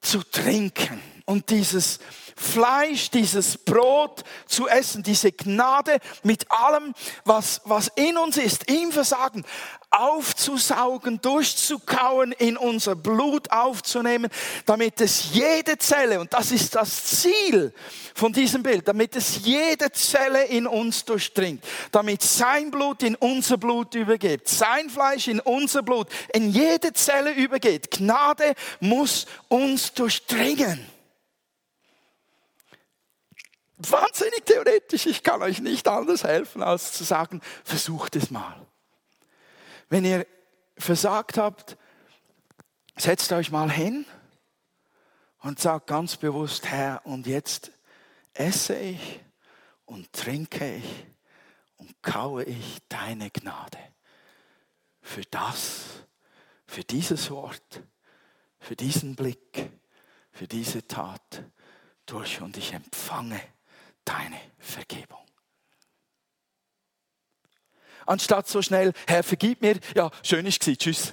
zu 0.00 0.22
trinken 0.22 1.02
und 1.26 1.50
dieses 1.50 1.98
Fleisch, 2.38 3.10
dieses 3.10 3.58
Brot 3.58 4.22
zu 4.46 4.68
essen, 4.68 5.02
diese 5.02 5.32
Gnade 5.32 5.98
mit 6.22 6.50
allem, 6.50 6.94
was, 7.24 7.60
was 7.64 7.88
in 7.96 8.16
uns 8.16 8.36
ist, 8.36 8.70
im 8.70 8.92
Versagen, 8.92 9.44
aufzusaugen, 9.90 11.20
durchzukauen, 11.20 12.32
in 12.32 12.56
unser 12.56 12.94
Blut 12.94 13.50
aufzunehmen, 13.50 14.30
damit 14.66 15.00
es 15.00 15.32
jede 15.32 15.78
Zelle, 15.78 16.20
und 16.20 16.32
das 16.32 16.52
ist 16.52 16.74
das 16.74 17.04
Ziel 17.04 17.72
von 18.14 18.32
diesem 18.32 18.62
Bild, 18.62 18.86
damit 18.86 19.16
es 19.16 19.44
jede 19.44 19.90
Zelle 19.92 20.44
in 20.44 20.66
uns 20.66 21.04
durchdringt, 21.04 21.64
damit 21.90 22.22
sein 22.22 22.70
Blut 22.70 23.02
in 23.02 23.14
unser 23.16 23.56
Blut 23.56 23.94
übergeht, 23.94 24.48
sein 24.48 24.90
Fleisch 24.90 25.28
in 25.28 25.40
unser 25.40 25.82
Blut, 25.82 26.08
in 26.32 26.50
jede 26.50 26.92
Zelle 26.92 27.32
übergeht. 27.32 27.90
Gnade 27.90 28.54
muss 28.80 29.26
uns 29.48 29.92
durchdringen 29.94 30.86
wahnsinnig 33.78 34.44
theoretisch. 34.44 35.06
Ich 35.06 35.22
kann 35.22 35.42
euch 35.42 35.60
nicht 35.60 35.86
anders 35.88 36.24
helfen, 36.24 36.62
als 36.62 36.92
zu 36.92 37.04
sagen, 37.04 37.40
versucht 37.64 38.16
es 38.16 38.30
mal. 38.30 38.56
Wenn 39.88 40.04
ihr 40.04 40.26
versagt 40.76 41.38
habt, 41.38 41.76
setzt 42.96 43.32
euch 43.32 43.50
mal 43.50 43.70
hin 43.70 44.04
und 45.40 45.58
sagt 45.58 45.86
ganz 45.86 46.16
bewusst, 46.16 46.66
Herr, 46.66 47.04
und 47.06 47.26
jetzt 47.26 47.72
esse 48.34 48.76
ich 48.76 49.20
und 49.86 50.12
trinke 50.12 50.76
ich 50.76 51.06
und 51.78 52.02
kaue 52.02 52.44
ich 52.44 52.78
deine 52.88 53.30
Gnade. 53.30 53.78
Für 55.00 55.22
das, 55.22 56.04
für 56.66 56.84
dieses 56.84 57.30
Wort, 57.30 57.82
für 58.60 58.76
diesen 58.76 59.16
Blick, 59.16 59.70
für 60.32 60.46
diese 60.46 60.86
Tat 60.86 61.44
durch 62.04 62.40
und 62.42 62.56
ich 62.56 62.74
empfange 62.74 63.40
deine 64.04 64.38
Vergebung. 64.58 65.27
Anstatt 68.08 68.48
so 68.48 68.62
schnell, 68.62 68.94
Herr, 69.06 69.22
vergib 69.22 69.60
mir, 69.60 69.78
ja, 69.94 70.10
schön 70.22 70.46
ist 70.46 70.66
es, 70.66 70.78
tschüss. 70.78 71.12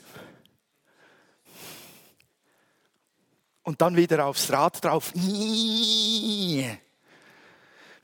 Und 3.63 3.81
dann 3.81 3.97
wieder 3.97 4.25
aufs 4.25 4.49
Rad 4.49 4.81
drauf. 4.81 5.12
Wir 5.13 6.77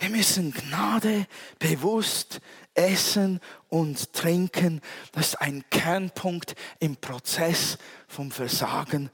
müssen 0.10 0.52
Gnade 0.52 1.26
bewusst 1.58 2.42
essen 2.74 3.40
und 3.70 4.12
trinken. 4.12 4.82
Das 5.14 5.28
ist 5.30 5.36
ein 5.36 5.64
Kernpunkt 5.70 6.56
im 6.80 6.98
Prozess 6.98 7.78
vom 8.10 8.30
Versagen, 8.30 9.10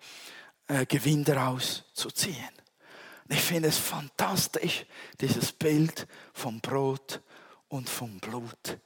äh, 0.69 0.87
Gewinn 0.87 1.23
daraus 1.23 1.83
zu 1.93 2.09
ziehen. 2.09 2.49
Ich 3.29 3.41
finde 3.41 3.69
es 3.69 3.77
fantastisch, 3.77 4.87
dieses 5.21 5.51
Bild 5.51 6.07
vom 6.33 6.61
Brot 6.61 7.21
und 7.67 7.87
vom 7.87 8.19
Blut 8.19 8.79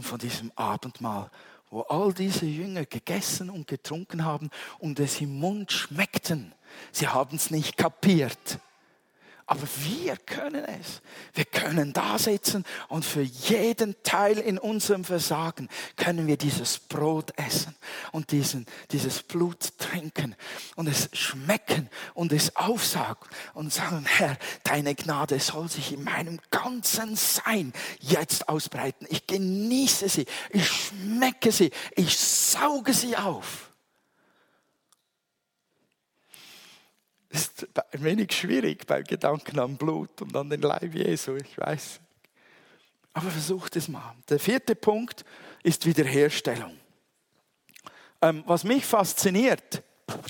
und 0.00 0.04
von 0.04 0.18
diesem 0.18 0.50
Abendmahl, 0.56 1.30
wo 1.68 1.82
all 1.82 2.14
diese 2.14 2.46
Jünger 2.46 2.86
gegessen 2.86 3.50
und 3.50 3.66
getrunken 3.66 4.24
haben 4.24 4.48
und 4.78 4.98
es 4.98 5.20
im 5.20 5.38
Mund 5.38 5.72
schmeckten. 5.72 6.54
Sie 6.90 7.06
haben 7.06 7.36
es 7.36 7.50
nicht 7.50 7.76
kapiert. 7.76 8.60
Aber 9.50 9.66
wir 9.82 10.16
können 10.16 10.64
es. 10.64 11.02
Wir 11.34 11.44
können 11.44 11.92
da 11.92 12.20
sitzen 12.20 12.64
und 12.86 13.04
für 13.04 13.22
jeden 13.22 14.00
Teil 14.04 14.38
in 14.38 14.58
unserem 14.58 15.02
Versagen 15.02 15.68
können 15.96 16.28
wir 16.28 16.36
dieses 16.36 16.78
Brot 16.78 17.32
essen 17.36 17.74
und 18.12 18.30
diesen, 18.30 18.64
dieses 18.92 19.24
Blut 19.24 19.76
trinken 19.76 20.36
und 20.76 20.86
es 20.86 21.08
schmecken 21.14 21.90
und 22.14 22.32
es 22.32 22.54
aufsagen 22.54 23.28
und 23.52 23.72
sagen, 23.72 24.04
Herr, 24.06 24.38
deine 24.62 24.94
Gnade 24.94 25.40
soll 25.40 25.68
sich 25.68 25.94
in 25.94 26.04
meinem 26.04 26.38
ganzen 26.52 27.16
Sein 27.16 27.72
jetzt 27.98 28.48
ausbreiten. 28.48 29.08
Ich 29.10 29.26
genieße 29.26 30.08
sie, 30.08 30.26
ich 30.50 30.68
schmecke 30.68 31.50
sie, 31.50 31.72
ich 31.96 32.16
sauge 32.16 32.94
sie 32.94 33.16
auf. 33.16 33.69
Ist 37.30 37.66
ein 37.92 38.04
wenig 38.04 38.32
schwierig 38.32 38.86
beim 38.86 39.04
Gedanken 39.04 39.58
an 39.58 39.76
Blut 39.76 40.20
und 40.20 40.36
an 40.36 40.50
den 40.50 40.62
Leib 40.62 40.94
Jesu, 40.94 41.36
ich 41.36 41.56
weiß. 41.56 42.00
Aber 43.12 43.30
versucht 43.30 43.76
es 43.76 43.88
mal. 43.88 44.14
Der 44.28 44.38
vierte 44.38 44.74
Punkt 44.74 45.24
ist 45.62 45.86
Wiederherstellung. 45.86 46.76
Ähm, 48.20 48.44
was 48.46 48.64
mich 48.64 48.84
fasziniert 48.84 49.82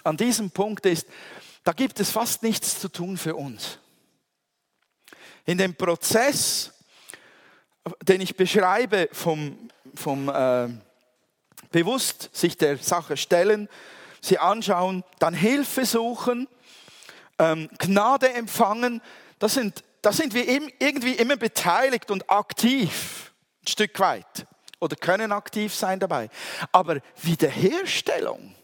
an 0.04 0.16
diesem 0.16 0.50
Punkt 0.50 0.86
ist, 0.86 1.06
da 1.64 1.72
gibt 1.72 2.00
es 2.00 2.10
fast 2.10 2.42
nichts 2.42 2.78
zu 2.78 2.88
tun 2.88 3.16
für 3.16 3.34
uns. 3.34 3.78
In 5.46 5.58
dem 5.58 5.74
Prozess, 5.74 6.72
den 8.02 8.20
ich 8.20 8.36
beschreibe, 8.36 9.08
vom, 9.12 9.70
vom 9.94 10.28
äh, 10.28 10.68
bewusst 11.70 12.30
sich 12.32 12.56
der 12.56 12.76
Sache 12.78 13.16
stellen, 13.16 13.68
sie 14.20 14.38
anschauen, 14.38 15.02
dann 15.18 15.34
Hilfe 15.34 15.86
suchen, 15.86 16.46
ähm, 17.40 17.68
Gnade 17.78 18.32
empfangen, 18.34 19.00
da 19.38 19.48
sind, 19.48 19.82
da 20.02 20.12
sind 20.12 20.34
wir 20.34 20.46
irgendwie 20.46 21.14
immer 21.14 21.36
beteiligt 21.36 22.10
und 22.10 22.30
aktiv, 22.30 23.32
ein 23.64 23.66
Stück 23.68 23.98
weit, 23.98 24.46
oder 24.78 24.94
können 24.94 25.32
aktiv 25.32 25.74
sein 25.74 25.98
dabei. 25.98 26.28
Aber 26.70 27.00
Wiederherstellung, 27.22 28.54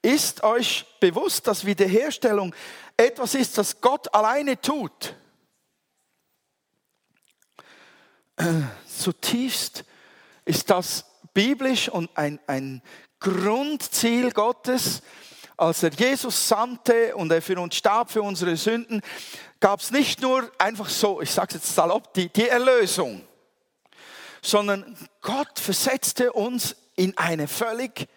ist 0.00 0.42
euch 0.42 0.84
bewusst, 0.98 1.46
dass 1.46 1.64
Wiederherstellung 1.64 2.52
etwas 2.96 3.36
ist, 3.36 3.56
das 3.56 3.80
Gott 3.80 4.12
alleine 4.12 4.60
tut? 4.60 5.14
Zutiefst 8.84 9.84
ist 10.44 10.70
das 10.70 11.04
biblisch 11.34 11.88
und 11.88 12.10
ein, 12.16 12.40
ein 12.48 12.82
Grundziel 13.20 14.32
Gottes, 14.32 15.02
als 15.56 15.82
er 15.82 15.90
Jesus 15.90 16.48
sandte 16.48 17.14
und 17.16 17.30
er 17.30 17.42
für 17.42 17.58
uns 17.60 17.76
starb, 17.76 18.10
für 18.10 18.22
unsere 18.22 18.56
Sünden, 18.56 19.00
gab 19.60 19.80
es 19.80 19.90
nicht 19.90 20.20
nur 20.20 20.50
einfach 20.58 20.88
so, 20.88 21.20
ich 21.20 21.30
sage 21.30 21.54
jetzt 21.54 21.74
salopp, 21.74 22.12
die, 22.14 22.28
die 22.28 22.48
Erlösung, 22.48 23.22
sondern 24.40 24.96
Gott 25.20 25.58
versetzte 25.58 26.32
uns 26.32 26.76
in 26.96 27.16
eine 27.16 27.48
völlig 27.48 28.08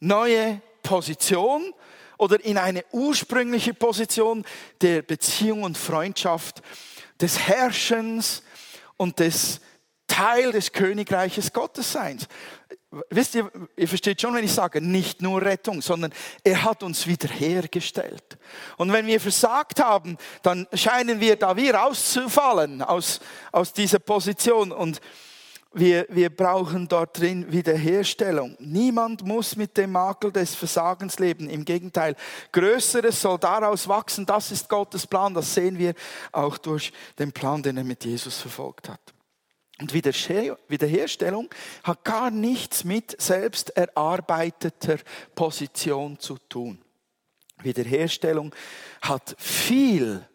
neue 0.00 0.60
Position 0.82 1.74
oder 2.16 2.42
in 2.44 2.58
eine 2.58 2.84
ursprüngliche 2.92 3.74
Position 3.74 4.44
der 4.80 5.02
Beziehung 5.02 5.62
und 5.62 5.76
Freundschaft, 5.76 6.62
des 7.20 7.38
Herrschens 7.38 8.42
und 8.96 9.18
des 9.18 9.60
Teil 10.06 10.52
des 10.52 10.72
Königreiches 10.72 11.52
Gottes 11.52 11.92
Seins. 11.92 12.28
Wisst 13.10 13.34
ihr, 13.34 13.50
ihr 13.76 13.86
versteht 13.86 14.20
schon, 14.20 14.34
wenn 14.34 14.44
ich 14.44 14.52
sage, 14.52 14.80
nicht 14.80 15.20
nur 15.20 15.42
Rettung, 15.42 15.82
sondern 15.82 16.10
er 16.42 16.64
hat 16.64 16.82
uns 16.82 17.06
wiederhergestellt. 17.06 18.38
Und 18.78 18.92
wenn 18.92 19.06
wir 19.06 19.20
versagt 19.20 19.80
haben, 19.80 20.16
dann 20.42 20.66
scheinen 20.72 21.20
wir 21.20 21.36
da 21.36 21.54
wie 21.54 21.68
rauszufallen 21.68 22.80
aus, 22.80 23.20
aus 23.52 23.74
dieser 23.74 23.98
Position 23.98 24.72
und 24.72 25.02
wir, 25.74 26.06
wir 26.08 26.34
brauchen 26.34 26.88
dort 26.88 27.18
drin 27.18 27.52
Wiederherstellung. 27.52 28.56
Niemand 28.58 29.22
muss 29.22 29.54
mit 29.54 29.76
dem 29.76 29.92
Makel 29.92 30.32
des 30.32 30.54
Versagens 30.54 31.18
leben. 31.18 31.50
Im 31.50 31.66
Gegenteil, 31.66 32.16
Größeres 32.52 33.20
soll 33.20 33.38
daraus 33.38 33.86
wachsen. 33.86 34.24
Das 34.24 34.50
ist 34.50 34.66
Gottes 34.66 35.06
Plan. 35.06 35.34
Das 35.34 35.52
sehen 35.52 35.78
wir 35.78 35.92
auch 36.32 36.56
durch 36.56 36.90
den 37.18 37.32
Plan, 37.32 37.62
den 37.62 37.76
er 37.76 37.84
mit 37.84 38.02
Jesus 38.04 38.38
verfolgt 38.38 38.88
hat. 38.88 39.14
Und 39.80 39.92
Wiederherstellung 39.94 41.48
hat 41.84 42.04
gar 42.04 42.30
nichts 42.30 42.82
mit 42.82 43.20
selbst 43.20 43.70
erarbeiteter 43.70 44.98
Position 45.36 46.18
zu 46.18 46.36
tun. 46.48 46.82
Wiederherstellung 47.62 48.54
hat 49.00 49.36
viel 49.38 50.26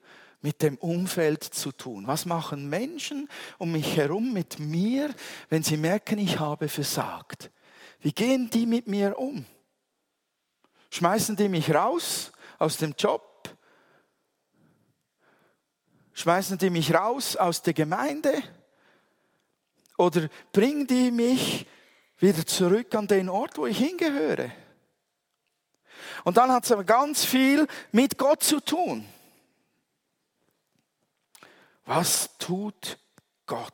mit 0.42 0.62
dem 0.62 0.78
Umfeld 0.78 1.44
zu 1.44 1.72
tun. 1.72 2.08
Was 2.08 2.26
machen 2.26 2.70
Menschen 2.70 3.30
um 3.58 3.74
mich 3.74 3.98
herum 3.98 4.34
mit 4.34 4.60
mir, 4.60 5.14
wenn 5.50 5.64
sie 5.64 5.78
merken, 5.78 6.20
ich 6.20 6.40
habe 6.40 6.70
versagt? 6.70 7.52
Wie 8.00 8.12
gehen 8.12 8.50
die 8.50 8.66
mit 8.66 8.88
mir 8.88 9.18
um? 9.18 9.46
Schmeißen 10.90 11.36
die 11.36 11.50
mich 11.50 11.74
raus 11.74 12.32
aus 12.60 12.78
dem 12.78 12.94
Job? 12.98 13.58
Schmeißen 16.14 16.58
die 16.58 16.70
mich 16.70 16.94
raus 16.94 17.36
aus 17.36 17.62
der 17.62 17.74
Gemeinde? 17.74 18.44
Oder 19.98 20.30
bringen 20.52 20.88
die 20.88 21.12
mich 21.12 21.68
wieder 22.18 22.46
zurück 22.46 22.94
an 22.96 23.08
den 23.08 23.30
Ort, 23.30 23.58
wo 23.58 23.68
ich 23.68 23.78
hingehöre? 23.78 24.52
Und 26.24 26.38
dann 26.38 26.52
hat 26.52 26.66
es 26.66 26.72
aber 26.72 26.84
ganz 26.84 27.26
viel 27.26 27.68
mit 27.92 28.18
Gott 28.18 28.44
zu 28.44 28.60
tun. 28.60 29.08
Was 31.86 32.38
tut 32.38 32.98
Gott? 33.46 33.74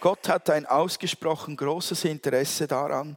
Gott 0.00 0.28
hat 0.28 0.50
ein 0.50 0.66
ausgesprochen 0.66 1.56
großes 1.56 2.04
Interesse 2.04 2.66
daran, 2.66 3.16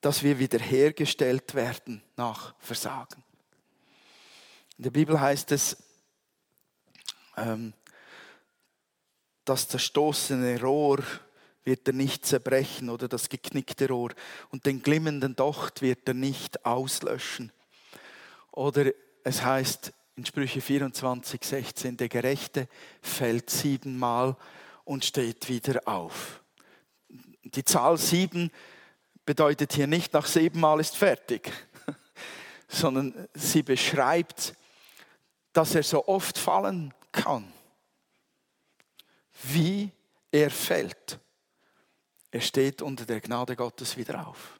dass 0.00 0.22
wir 0.22 0.38
wiederhergestellt 0.38 1.54
werden 1.54 2.02
nach 2.16 2.54
Versagen. 2.58 3.22
In 4.76 4.84
der 4.84 4.90
Bibel 4.90 5.20
heißt 5.20 5.50
es, 5.52 5.76
ähm, 7.36 7.72
das 9.48 9.66
zerstoßene 9.68 10.60
Rohr 10.60 11.02
wird 11.64 11.88
er 11.88 11.94
nicht 11.94 12.26
zerbrechen 12.26 12.90
oder 12.90 13.08
das 13.08 13.28
geknickte 13.28 13.88
Rohr 13.88 14.10
und 14.50 14.66
den 14.66 14.82
glimmenden 14.82 15.36
Docht 15.36 15.80
wird 15.80 16.06
er 16.06 16.14
nicht 16.14 16.64
auslöschen. 16.66 17.50
Oder 18.52 18.90
es 19.24 19.42
heißt 19.42 19.92
in 20.16 20.26
Sprüche 20.26 20.60
24, 20.60 21.42
16, 21.42 21.96
der 21.96 22.08
Gerechte 22.08 22.68
fällt 23.00 23.48
siebenmal 23.50 24.36
und 24.84 25.04
steht 25.04 25.48
wieder 25.48 25.80
auf. 25.86 26.42
Die 27.44 27.64
Zahl 27.64 27.96
sieben 27.96 28.50
bedeutet 29.24 29.72
hier 29.72 29.86
nicht, 29.86 30.12
nach 30.12 30.26
siebenmal 30.26 30.80
ist 30.80 30.96
fertig, 30.96 31.50
sondern 32.68 33.28
sie 33.34 33.62
beschreibt, 33.62 34.54
dass 35.52 35.74
er 35.74 35.82
so 35.82 36.06
oft 36.06 36.36
fallen 36.36 36.92
kann 37.12 37.52
wie 39.42 39.90
er 40.30 40.50
fällt. 40.50 41.18
Er 42.30 42.40
steht 42.40 42.82
unter 42.82 43.04
der 43.06 43.20
Gnade 43.20 43.56
Gottes 43.56 43.96
wieder 43.96 44.26
auf. 44.26 44.58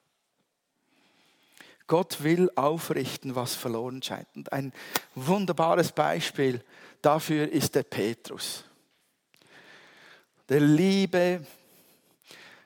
Gott 1.86 2.22
will 2.22 2.50
aufrichten, 2.54 3.34
was 3.34 3.54
verloren 3.54 4.02
scheint. 4.02 4.28
Und 4.36 4.52
ein 4.52 4.72
wunderbares 5.14 5.92
Beispiel 5.92 6.62
dafür 7.00 7.48
ist 7.50 7.74
der 7.74 7.82
Petrus. 7.82 8.64
Der 10.48 10.60
liebe, 10.60 11.44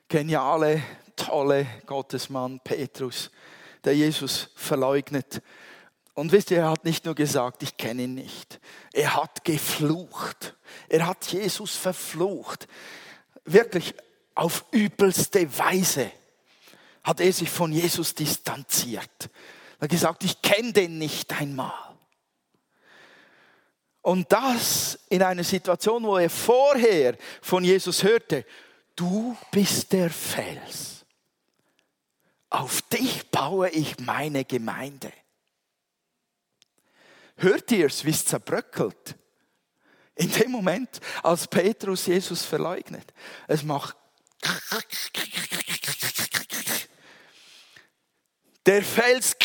geniale, 0.09 0.83
tolle 1.17 1.67
Gottesmann 1.87 2.61
Petrus, 2.61 3.31
der 3.85 3.97
Jesus 3.97 4.51
verleugnet 4.55 5.41
und 6.15 6.33
wisst 6.33 6.51
ihr, 6.51 6.59
er 6.59 6.71
hat 6.71 6.85
nicht 6.85 7.05
nur 7.05 7.15
gesagt, 7.15 7.63
ich 7.63 7.77
kenne 7.77 8.03
ihn 8.03 8.15
nicht. 8.15 8.61
Er 8.93 9.17
hat 9.17 9.45
geflucht. 9.45 10.55
Er 10.89 11.07
hat 11.07 11.25
Jesus 11.27 11.75
verflucht. 11.77 12.69
Wirklich 13.45 13.95
auf 14.35 14.65
übelste 14.71 15.59
Weise 15.59 16.11
hat 17.03 17.21
er 17.21 17.33
sich 17.33 17.51
von 17.51 17.73
Jesus 17.73 18.15
distanziert. 18.15 19.31
Er 19.79 19.85
hat 19.85 19.91
gesagt, 19.91 20.25
ich 20.25 20.41
kenne 20.43 20.73
den 20.73 20.99
nicht 20.99 21.33
einmal. 21.33 21.73
Und 24.03 24.31
das 24.33 24.99
in 25.09 25.23
einer 25.23 25.45
Situation, 25.45 26.03
wo 26.03 26.19
er 26.19 26.29
vorher 26.29 27.17
von 27.41 27.65
Jesus 27.65 28.03
hörte, 28.03 28.45
du 28.97 29.37
bist 29.51 29.93
der 29.93 30.11
Fels. 30.11 31.05
Auf 32.51 32.83
dich 32.83 33.31
baue 33.31 33.71
ich 33.71 33.99
meine 34.01 34.45
Gemeinde. 34.45 35.13
Hört 37.37 37.71
ihr 37.73 37.87
es, 37.87 38.05
wie 38.05 38.11
es 38.11 38.25
zerbröckelt? 38.25 39.17
In 40.15 40.31
dem 40.31 40.51
Moment, 40.51 41.01
als 41.23 41.49
Petrus 41.49 42.07
Jesus 42.07 42.45
verleugnet. 42.45 43.13
Es 43.49 43.63
macht. 43.63 43.97
Der 48.67 48.83
Fels. 48.83 49.37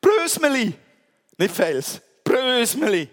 Brösmeli. 0.00 0.74
Nicht 1.36 1.54
Fels. 1.54 2.00
Brösmeli. 2.22 3.08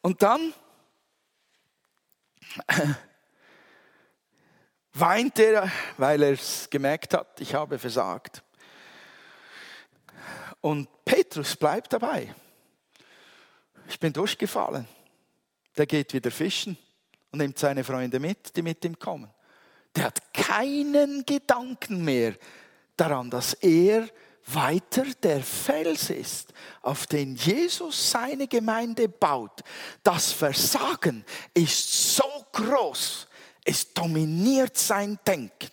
Und 0.00 0.20
dann 0.22 0.52
weint 4.94 5.38
er, 5.38 5.70
weil 5.96 6.22
er 6.22 6.32
es 6.32 6.68
gemerkt 6.70 7.14
hat, 7.14 7.40
ich 7.40 7.54
habe 7.54 7.78
versagt. 7.78 8.42
Und 10.60 10.88
Petrus 11.04 11.56
bleibt 11.56 11.92
dabei. 11.92 12.34
Ich 13.88 13.98
bin 13.98 14.12
durchgefallen. 14.12 14.86
Der 15.76 15.86
geht 15.86 16.12
wieder 16.12 16.30
fischen 16.30 16.76
und 17.30 17.38
nimmt 17.38 17.58
seine 17.58 17.82
Freunde 17.82 18.20
mit, 18.20 18.54
die 18.56 18.62
mit 18.62 18.84
ihm 18.84 18.98
kommen. 18.98 19.30
Der 19.96 20.04
hat 20.04 20.32
keinen 20.32 21.24
Gedanken 21.26 22.04
mehr 22.04 22.34
daran, 22.96 23.30
dass 23.30 23.54
er 23.54 24.08
weiter 24.46 25.04
der 25.22 25.42
Fels 25.42 26.10
ist, 26.10 26.52
auf 26.82 27.06
den 27.06 27.36
Jesus 27.36 28.10
seine 28.10 28.48
Gemeinde 28.48 29.08
baut. 29.08 29.62
Das 30.02 30.32
Versagen 30.32 31.24
ist 31.54 32.14
so 32.16 32.46
groß, 32.52 33.28
es 33.64 33.92
dominiert 33.92 34.76
sein 34.76 35.18
Denken. 35.26 35.70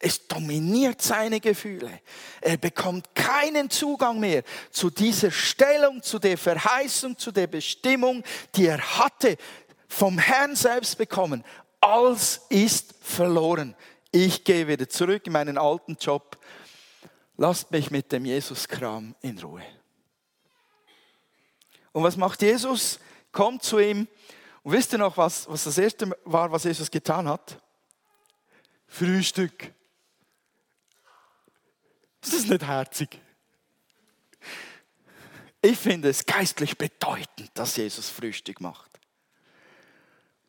Es 0.00 0.26
dominiert 0.26 1.02
seine 1.02 1.40
Gefühle. 1.40 2.00
Er 2.40 2.56
bekommt 2.56 3.14
keinen 3.14 3.70
Zugang 3.70 4.18
mehr 4.20 4.42
zu 4.70 4.90
dieser 4.90 5.30
Stellung, 5.30 6.02
zu 6.02 6.18
der 6.18 6.38
Verheißung, 6.38 7.16
zu 7.16 7.32
der 7.32 7.46
Bestimmung, 7.46 8.22
die 8.54 8.66
er 8.66 8.98
hatte, 8.98 9.36
vom 9.88 10.18
Herrn 10.18 10.54
selbst 10.54 10.98
bekommen. 10.98 11.44
Alles 11.80 12.40
ist 12.48 12.94
verloren. 13.00 13.74
Ich 14.10 14.44
gehe 14.44 14.66
wieder 14.66 14.88
zurück 14.88 15.26
in 15.26 15.32
meinen 15.32 15.58
alten 15.58 15.96
Job. 16.00 16.38
Lasst 17.36 17.70
mich 17.70 17.90
mit 17.90 18.10
dem 18.10 18.24
Jesus-Kram 18.24 19.14
in 19.20 19.38
Ruhe. 19.38 19.62
Und 21.92 22.02
was 22.02 22.16
macht 22.16 22.42
Jesus? 22.42 22.98
Kommt 23.32 23.62
zu 23.62 23.78
ihm 23.78 24.08
und 24.62 24.72
wisst 24.72 24.92
ihr 24.92 24.98
noch, 24.98 25.16
was, 25.16 25.48
was 25.48 25.64
das 25.64 25.78
erste 25.78 26.16
war, 26.24 26.50
was 26.50 26.64
Jesus 26.64 26.90
getan 26.90 27.28
hat? 27.28 27.60
Frühstück. 28.86 29.72
Ist 32.22 32.34
das 32.34 32.44
nicht 32.44 32.66
herzig? 32.66 33.20
Ich 35.60 35.78
finde 35.78 36.08
es 36.08 36.24
geistlich 36.24 36.76
bedeutend, 36.78 37.50
dass 37.54 37.76
Jesus 37.76 38.08
Frühstück 38.08 38.60
macht. 38.60 38.98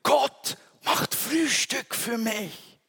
Gott 0.04 0.58
macht 0.84 1.16
Frühstück 1.16 1.96
für 1.96 2.18
mich. 2.18 2.80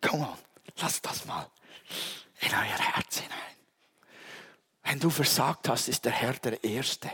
Komm 0.00 0.22
on, 0.22 0.38
lass 0.76 1.02
das 1.02 1.24
mal 1.24 1.50
in 2.40 2.50
euer 2.50 2.78
Herz 2.78 3.18
hinein. 3.18 3.57
Wenn 4.88 5.00
du 5.00 5.10
versagt 5.10 5.68
hast, 5.68 5.88
ist 5.88 6.06
der 6.06 6.12
Herr 6.12 6.32
der 6.32 6.64
Erste, 6.64 7.10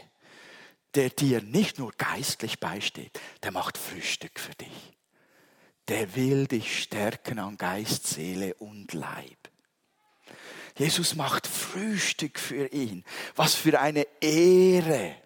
der 0.95 1.11
dir 1.11 1.43
nicht 1.43 1.81
nur 1.81 1.91
geistlich 1.99 2.61
beisteht, 2.61 3.19
der 3.43 3.51
macht 3.51 3.77
Frühstück 3.77 4.39
für 4.39 4.55
dich. 4.55 4.93
Der 5.89 6.15
will 6.15 6.47
dich 6.47 6.83
stärken 6.83 7.41
an 7.41 7.59
Geist, 7.59 8.07
Seele 8.07 8.55
und 8.55 8.93
Leib. 8.93 9.51
Jesus 10.79 11.17
macht 11.17 11.49
Frühstück 11.49 12.39
für 12.39 12.73
ihn. 12.73 13.05
Was 13.35 13.57
für 13.57 13.81
eine 13.81 14.07
Ehre. 14.21 15.17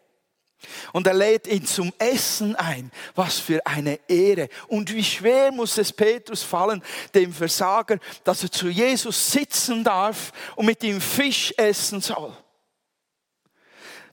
Und 0.93 1.07
er 1.07 1.15
lädt 1.15 1.47
ihn 1.47 1.65
zum 1.65 1.93
Essen 1.99 2.57
ein. 2.57 2.91
Was 3.15 3.39
für 3.39 3.65
eine 3.67 3.99
Ehre. 4.09 4.49
Und 4.67 4.93
wie 4.93 5.05
schwer 5.05 5.53
muss 5.53 5.79
es 5.79 5.93
Petrus 5.93 6.43
fallen, 6.43 6.83
dem 7.15 7.33
Versager, 7.33 7.99
dass 8.25 8.43
er 8.43 8.51
zu 8.51 8.69
Jesus 8.69 9.31
sitzen 9.31 9.85
darf 9.85 10.33
und 10.57 10.67
mit 10.67 10.83
ihm 10.83 11.01
Fisch 11.01 11.55
essen 11.57 12.01
soll. 12.01 12.37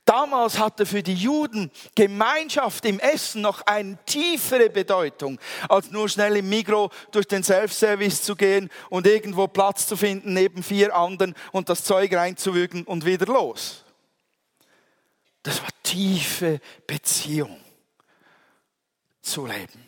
Damals 0.06 0.60
hatte 0.60 0.86
für 0.86 1.02
die 1.02 1.16
Juden 1.16 1.72
Gemeinschaft 1.96 2.86
im 2.86 3.00
Essen 3.00 3.42
noch 3.42 3.66
eine 3.66 3.98
tiefere 4.06 4.70
Bedeutung, 4.70 5.40
als 5.68 5.90
nur 5.90 6.08
schnell 6.08 6.38
im 6.38 6.48
Mikro 6.48 6.92
durch 7.12 7.26
den 7.26 7.44
Self-Service 7.44 8.22
zu 8.22 8.36
gehen 8.36 8.70
und 8.92 9.08
irgendwo 9.08 9.48
Platz 9.48 9.88
zu 9.88 9.98
finden 9.98 10.34
neben 10.34 10.62
vier 10.62 10.96
anderen 10.96 11.34
und 11.52 11.70
das 11.70 11.84
Zeug 11.84 12.14
reinzuwügen 12.14 12.84
und 12.84 13.04
wieder 13.04 13.26
los. 13.26 13.85
Das 15.46 15.62
war 15.62 15.70
tiefe 15.84 16.60
Beziehung 16.88 17.60
zu 19.22 19.46
leben. 19.46 19.88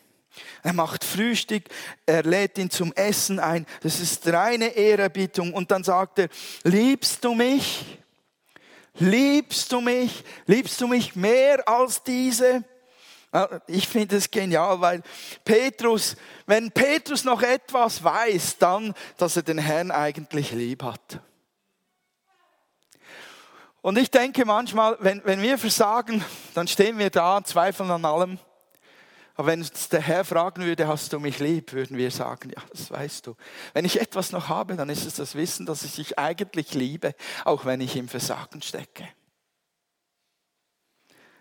Er 0.62 0.74
macht 0.74 1.04
Frühstück, 1.04 1.64
er 2.06 2.22
lädt 2.22 2.60
ihn 2.60 2.70
zum 2.70 2.94
Essen 2.94 3.40
ein. 3.40 3.66
Das 3.82 4.00
ist 4.00 4.28
reine 4.28 4.68
Ehrerbietung. 4.68 5.52
Und 5.56 5.72
dann 5.72 5.84
sagt 5.84 6.20
er, 6.20 6.30
liebst 6.64 7.26
du 7.26 7.34
mich? 7.34 7.98
Liebst 9.00 9.72
du 9.72 9.82
mich? 9.82 10.24
Liebst 10.46 10.80
du 10.80 10.86
mich 10.86 11.16
mehr 11.16 11.68
als 11.68 12.04
diese? 12.04 12.64
Ich 13.66 13.88
finde 13.88 14.18
es 14.18 14.30
genial, 14.30 14.80
weil 14.80 15.02
Petrus, 15.44 16.16
wenn 16.46 16.70
Petrus 16.70 17.24
noch 17.24 17.42
etwas 17.42 18.04
weiß, 18.04 18.60
dann, 18.60 18.94
dass 19.18 19.36
er 19.38 19.42
den 19.42 19.58
Herrn 19.58 19.90
eigentlich 19.90 20.52
lieb 20.52 20.84
hat. 20.84 21.20
Und 23.82 23.98
ich 23.98 24.12
denke 24.12 24.46
manchmal, 24.46 24.98
wenn, 25.00 25.22
wenn 25.26 25.42
wir 25.42 25.58
versagen, 25.58 26.24
dann 26.54 26.68
stehen 26.68 26.98
wir 26.98 27.10
da, 27.10 27.44
zweifeln 27.44 27.92
an 27.92 28.06
allem. 28.06 28.40
Aber 29.36 29.50
wenn 29.50 29.60
uns 29.60 29.90
der 29.90 30.02
Herr 30.02 30.26
fragen 30.26 30.64
würde, 30.64 30.88
hast 30.88 31.14
du 31.14 31.20
mich 31.20 31.38
lieb, 31.38 31.72
würden 31.72 31.96
wir 31.96 32.10
sagen, 32.10 32.50
ja, 32.50 32.62
das 32.72 32.90
weißt 32.90 33.28
du. 33.28 33.36
Wenn 33.74 33.86
ich 33.86 34.02
etwas 34.02 34.32
noch 34.32 34.50
habe, 34.50 34.76
dann 34.76 34.90
ist 34.90 35.06
es 35.06 35.14
das 35.14 35.36
Wissen, 35.36 35.68
dass 35.68 35.84
ich 35.84 35.96
dich 35.96 36.18
eigentlich 36.18 36.74
liebe, 36.74 37.14
auch 37.46 37.64
wenn 37.64 37.80
ich 37.80 37.96
im 37.96 38.08
Versagen 38.08 38.64
stecke. 38.64 39.08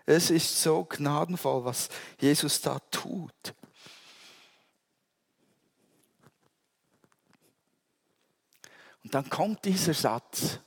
Es 0.05 0.29
ist 0.29 0.61
so 0.61 0.85
gnadenvoll, 0.85 1.65
was 1.65 1.89
Jesus 2.19 2.61
da 2.61 2.79
tut. 2.91 3.55
Und 9.03 9.15
dann 9.15 9.27
kommt 9.29 9.65
dieser 9.65 9.93
Satz, 9.93 10.59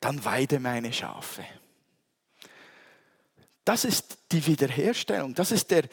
dann 0.00 0.24
weide 0.24 0.60
meine 0.60 0.92
Schafe. 0.92 1.44
Das 3.64 3.84
ist 3.84 4.18
die 4.32 4.46
Wiederherstellung. 4.46 5.34
Das 5.34 5.52
ist 5.52 5.70
der 5.70 5.84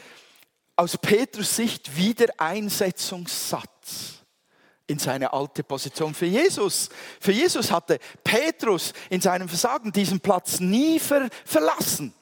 aus 0.75 0.97
Petrus 0.97 1.55
Sicht 1.55 1.95
Wiedereinsetzungssatz 1.95 4.15
in 4.87 4.99
seine 4.99 5.33
alte 5.33 5.63
Position. 5.63 6.13
Für 6.13 6.25
Jesus, 6.25 6.89
für 7.19 7.31
Jesus 7.31 7.71
hatte 7.71 7.97
Petrus 8.23 8.93
in 9.09 9.21
seinem 9.21 9.47
Versagen 9.47 9.91
diesen 9.91 10.19
Platz 10.19 10.59
nie 10.59 10.99
ver 10.99 11.29
verlassen. 11.43 12.13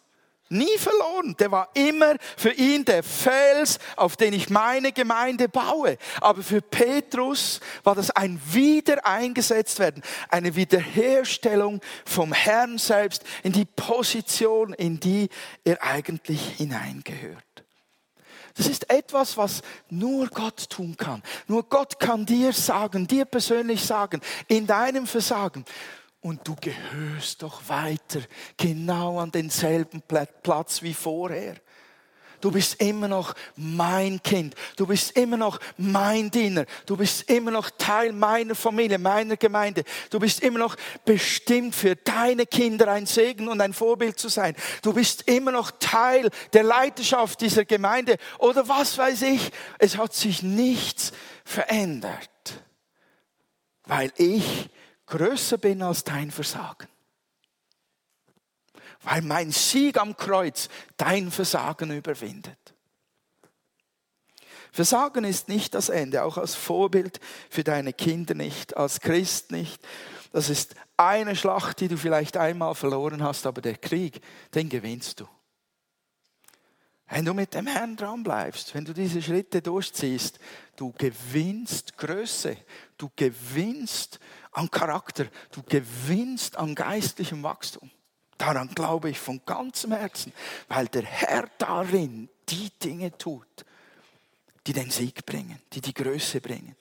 Nie 0.53 0.77
verloren. 0.77 1.35
Der 1.39 1.51
war 1.51 1.69
immer 1.73 2.15
für 2.37 2.51
ihn 2.51 2.85
der 2.85 3.03
Fels, 3.03 3.79
auf 3.95 4.15
den 4.15 4.33
ich 4.33 4.49
meine 4.49 4.91
Gemeinde 4.91 5.49
baue. 5.49 5.97
Aber 6.21 6.43
für 6.43 6.61
Petrus 6.61 7.59
war 7.83 7.95
das 7.95 8.11
ein 8.11 8.39
Wiedereingesetztwerden, 8.51 10.03
eine 10.29 10.55
Wiederherstellung 10.55 11.81
vom 12.05 12.33
Herrn 12.33 12.77
selbst 12.77 13.23
in 13.43 13.51
die 13.51 13.65
Position, 13.65 14.73
in 14.73 14.99
die 14.99 15.29
er 15.63 15.83
eigentlich 15.83 16.41
hineingehört. 16.57 17.43
Das 18.55 18.67
ist 18.67 18.89
etwas, 18.91 19.35
was 19.35 19.63
nur 19.89 20.27
Gott 20.27 20.69
tun 20.69 20.95
kann. 20.95 21.23
Nur 21.47 21.63
Gott 21.63 21.99
kann 21.99 22.25
dir 22.25 22.53
sagen, 22.53 23.07
dir 23.07 23.25
persönlich 23.25 23.83
sagen, 23.83 24.21
in 24.47 24.67
deinem 24.67 25.07
Versagen, 25.07 25.65
und 26.23 26.47
du 26.47 26.55
gehörst 26.55 27.43
doch 27.43 27.67
weiter 27.67 28.21
genau 28.57 29.19
an 29.19 29.31
denselben 29.31 30.01
Platz 30.01 30.81
wie 30.81 30.93
vorher. 30.93 31.55
Du 32.39 32.51
bist 32.51 32.81
immer 32.81 33.07
noch 33.07 33.35
mein 33.55 34.21
Kind. 34.21 34.53
Du 34.75 34.85
bist 34.85 35.15
immer 35.15 35.37
noch 35.37 35.61
mein 35.77 36.29
Diener. 36.29 36.65
Du 36.85 36.97
bist 36.97 37.29
immer 37.29 37.51
noch 37.51 37.69
Teil 37.69 38.11
meiner 38.11 38.53
Familie, 38.53 38.97
meiner 38.97 39.37
Gemeinde. 39.37 39.85
Du 40.09 40.19
bist 40.19 40.41
immer 40.41 40.59
noch 40.59 40.75
bestimmt 41.05 41.73
für 41.73 41.95
deine 41.95 42.45
Kinder 42.45 42.89
ein 42.89 43.05
Segen 43.05 43.47
und 43.47 43.61
ein 43.61 43.71
Vorbild 43.71 44.19
zu 44.19 44.27
sein. 44.27 44.57
Du 44.81 44.91
bist 44.91 45.21
immer 45.29 45.53
noch 45.53 45.71
Teil 45.79 46.29
der 46.51 46.63
Leiterschaft 46.63 47.39
dieser 47.39 47.63
Gemeinde. 47.63 48.17
Oder 48.39 48.67
was 48.67 48.97
weiß 48.97 49.21
ich. 49.21 49.51
Es 49.79 49.97
hat 49.97 50.13
sich 50.13 50.43
nichts 50.43 51.13
verändert. 51.45 52.29
Weil 53.85 54.11
ich 54.17 54.69
größer 55.13 55.59
bin 55.59 55.83
als 55.83 56.03
dein 56.03 56.31
Versagen. 56.31 56.87
Weil 59.03 59.21
mein 59.21 59.51
Sieg 59.51 59.99
am 59.99 60.17
Kreuz 60.17 60.69
dein 60.97 61.29
Versagen 61.29 61.91
überwindet. 61.91 62.57
Versagen 64.71 65.23
ist 65.23 65.49
nicht 65.49 65.75
das 65.75 65.89
Ende, 65.89 66.23
auch 66.23 66.39
als 66.39 66.55
Vorbild 66.55 67.19
für 67.51 67.63
deine 67.63 67.93
Kinder 67.93 68.33
nicht, 68.33 68.75
als 68.75 69.01
Christ 69.01 69.51
nicht. 69.51 69.85
Das 70.31 70.49
ist 70.49 70.73
eine 70.97 71.35
Schlacht, 71.35 71.79
die 71.79 71.89
du 71.89 71.97
vielleicht 71.97 72.35
einmal 72.35 72.73
verloren 72.73 73.21
hast, 73.21 73.45
aber 73.45 73.61
der 73.61 73.77
Krieg, 73.77 74.19
den 74.55 74.67
gewinnst 74.67 75.19
du. 75.19 75.27
Wenn 77.09 77.25
du 77.25 77.33
mit 77.33 77.53
dem 77.53 77.67
Herrn 77.67 77.95
dran 77.95 78.23
bleibst, 78.23 78.73
wenn 78.73 78.85
du 78.85 78.93
diese 78.93 79.21
Schritte 79.21 79.61
durchziehst, 79.61 80.39
du 80.75 80.91
gewinnst 80.93 81.97
Größe, 81.97 82.57
du 82.97 83.11
gewinnst 83.15 84.19
an 84.51 84.71
Charakter, 84.71 85.27
du 85.51 85.61
gewinnst 85.63 86.57
an 86.57 86.75
geistlichem 86.75 87.43
Wachstum. 87.43 87.91
Daran 88.37 88.69
glaube 88.69 89.09
ich 89.09 89.19
von 89.19 89.41
ganzem 89.45 89.91
Herzen, 89.91 90.33
weil 90.67 90.87
der 90.87 91.03
Herr 91.03 91.47
darin 91.57 92.29
die 92.49 92.71
Dinge 92.81 93.15
tut, 93.17 93.65
die 94.65 94.73
den 94.73 94.89
Sieg 94.89 95.25
bringen, 95.25 95.59
die 95.73 95.81
die 95.81 95.93
Größe 95.93 96.41
bringen. 96.41 96.75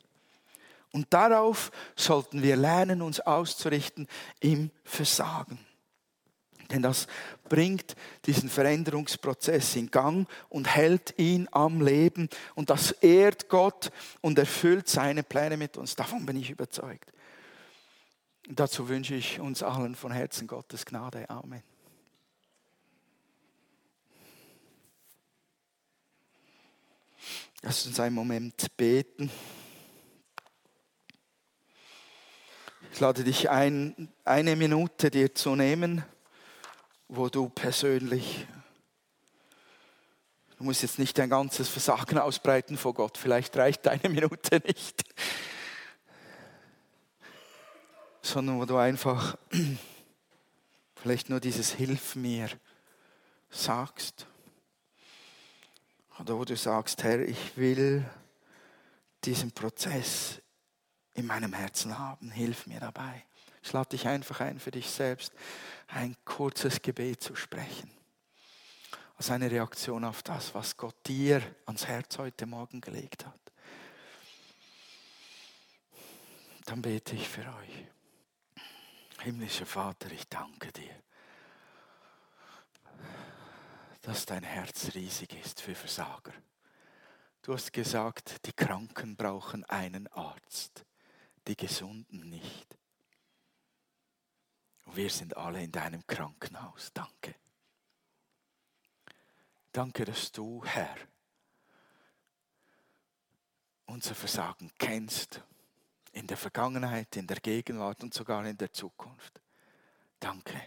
Und 0.93 1.13
darauf 1.13 1.71
sollten 1.97 2.43
wir 2.43 2.57
lernen, 2.57 3.03
uns 3.03 3.21
auszurichten 3.21 4.07
im 4.41 4.71
Versagen. 4.85 5.59
Denn 6.73 6.83
das 6.83 7.07
bringt 7.49 7.95
diesen 8.25 8.49
Veränderungsprozess 8.49 9.77
in 9.77 9.91
Gang 9.91 10.29
und 10.49 10.67
hält 10.67 11.19
ihn 11.19 11.49
am 11.53 11.83
Leben. 11.83 12.29
Und 12.55 12.71
das 12.71 12.93
ehrt 12.93 13.49
Gott 13.49 13.91
und 14.23 14.39
erfüllt 14.39 14.89
seine 14.89 15.23
Pläne 15.23 15.57
mit 15.57 15.77
uns. 15.77 15.95
Davon 15.95 16.25
bin 16.25 16.37
ich 16.37 16.51
überzeugt. 16.51 17.13
Und 18.49 18.59
dazu 18.59 18.89
wünsche 18.89 19.15
ich 19.15 19.39
uns 19.39 19.63
allen 19.63 19.95
von 19.95 20.13
Herzen 20.13 20.47
Gottes 20.47 20.85
Gnade. 20.85 21.29
Amen. 21.29 21.63
Lass 27.63 27.87
uns 27.87 28.01
einen 28.01 28.17
Moment 28.17 28.77
beten. 28.77 29.31
Ich 32.93 33.01
lade 33.01 33.25
dich 33.25 33.49
ein, 33.49 34.13
eine 34.25 34.57
Minute 34.57 35.11
dir 35.11 35.35
zu 35.35 35.55
nehmen, 35.55 36.05
wo 37.15 37.29
du 37.29 37.49
persönlich, 37.49 38.47
du 40.57 40.65
musst 40.65 40.83
jetzt 40.83 40.99
nicht 40.99 41.19
dein 41.19 41.31
ganzes 41.31 41.69
Versagen 41.69 42.19
ausbreiten 42.19 42.77
vor 42.77 42.95
Gott, 42.95 43.19
vielleicht 43.19 43.57
reicht 43.57 43.87
eine 43.89 44.09
Minute 44.09 44.63
nicht 44.67 45.05
sondern 48.23 48.61
wo 48.61 48.65
du 48.65 48.77
einfach 48.77 49.37
vielleicht 50.95 51.29
nur 51.29 51.41
dieses 51.41 51.73
Hilf 51.73 52.15
mir 52.15 52.49
sagst. 53.51 54.27
Oder 56.19 56.39
wo 56.39 56.45
du 56.45 56.57
sagst, 56.57 57.03
Herr, 57.03 57.21
ich 57.21 57.57
will 57.57 58.09
diesen 59.25 59.51
Prozess 59.53 60.41
in 61.15 61.27
meinem 61.27 61.53
Herzen 61.53 61.99
haben. 61.99 62.31
Hilf 62.31 62.67
mir 62.67 62.81
dabei. 62.81 63.25
Ich 63.63 63.73
lade 63.73 63.91
dich 63.91 64.07
einfach 64.09 64.41
ein, 64.41 64.59
für 64.59 64.71
dich 64.71 64.91
selbst 64.91 65.33
ein 65.87 66.17
kurzes 66.25 66.83
Gebet 66.83 67.23
zu 67.23 67.37
sprechen. 67.37 67.91
Als 69.17 69.31
eine 69.31 69.51
Reaktion 69.51 70.05
auf 70.05 70.23
das, 70.23 70.55
was 70.55 70.77
Gott 70.77 70.97
dir 71.07 71.43
ans 71.67 71.87
Herz 71.87 72.19
heute 72.19 72.47
Morgen 72.47 72.81
gelegt 72.81 73.25
hat. 73.25 73.39
Dann 76.65 76.83
bete 76.83 77.15
ich 77.15 77.29
für 77.29 77.41
euch. 77.41 77.87
Himmlischer 79.21 79.67
Vater, 79.67 80.11
ich 80.11 80.29
danke 80.29 80.73
dir, 80.73 80.97
dass 84.01 84.27
dein 84.27 84.43
Herz 84.43 84.93
riesig 84.95 85.35
ist 85.45 85.61
für 85.61 85.77
Versager. 85.77 86.33
Du 87.43 87.55
hast 87.55 87.73
gesagt, 87.73 88.45
die 88.47 88.53
Kranken 88.53 89.17
brauchen 89.17 89.65
einen 89.67 90.09
Arzt, 90.09 90.85
die 91.47 91.57
Gesunden 91.57 92.29
nicht. 92.29 92.77
Und 94.85 94.97
wir 94.97 95.11
sind 95.11 95.37
alle 95.37 95.63
in 95.63 95.73
deinem 95.73 96.07
Krankenhaus. 96.07 96.91
Danke. 96.93 97.35
Danke, 99.73 100.05
dass 100.05 100.31
du, 100.33 100.63
Herr, 100.65 100.97
unser 103.87 104.15
Versagen 104.15 104.71
kennst. 104.79 105.43
In 106.13 106.27
der 106.27 106.37
Vergangenheit, 106.37 107.17
in 107.17 107.27
der 107.27 107.39
Gegenwart 107.39 108.03
und 108.03 108.13
sogar 108.13 108.45
in 108.45 108.59
der 108.59 108.71
Zukunft. 108.71 109.41
Danke, 110.21 110.61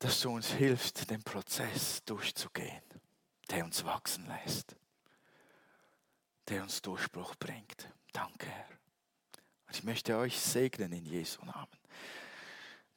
dass 0.00 0.20
du 0.20 0.30
uns 0.30 0.48
hilfst, 0.50 1.08
den 1.08 1.22
Prozess 1.22 2.02
durchzugehen, 2.04 2.82
der 3.48 3.64
uns 3.64 3.84
wachsen 3.84 4.26
lässt, 4.26 4.76
der 6.48 6.62
uns 6.62 6.82
Durchbruch 6.82 7.36
bringt. 7.36 7.88
Danke, 8.12 8.48
Herr. 8.48 8.68
Und 9.68 9.76
ich 9.76 9.84
möchte 9.84 10.16
euch 10.16 10.38
segnen 10.38 10.92
in 10.92 11.04
Jesu 11.04 11.44
Namen 11.44 11.78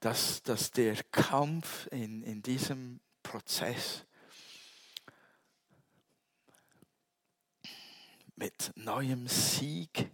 dass, 0.01 0.41
dass 0.41 0.71
der 0.71 1.01
Kampf 1.11 1.87
in, 1.91 2.23
in 2.23 2.41
diesem 2.41 2.99
Prozess 3.23 4.03
mit 8.35 8.71
neuem 8.75 9.27
Sieg 9.27 10.11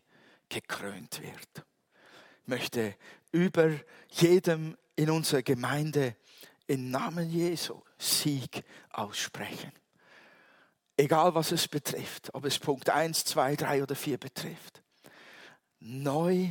gekrönt 0.50 1.22
wird. 1.22 1.66
Ich 2.42 2.48
möchte 2.48 2.96
über 3.32 3.72
jedem 4.10 4.78
in 4.98 5.10
unserer 5.10 5.42
Gemeinde 5.42 6.18
im 6.68 6.92
Namen 6.92 7.30
Jesu 7.30 7.82
Sieg 7.98 8.66
aussprechen. 8.90 9.72
Egal 10.98 11.34
was 11.34 11.52
es 11.52 11.68
betrifft, 11.68 12.34
ob 12.34 12.44
es 12.44 12.60
Punkt 12.60 12.90
1, 12.90 13.24
2, 13.24 13.56
3 13.56 13.84
oder 13.84 13.96
4 13.96 14.18
betrifft. 14.18 14.84
Neu 15.80 16.50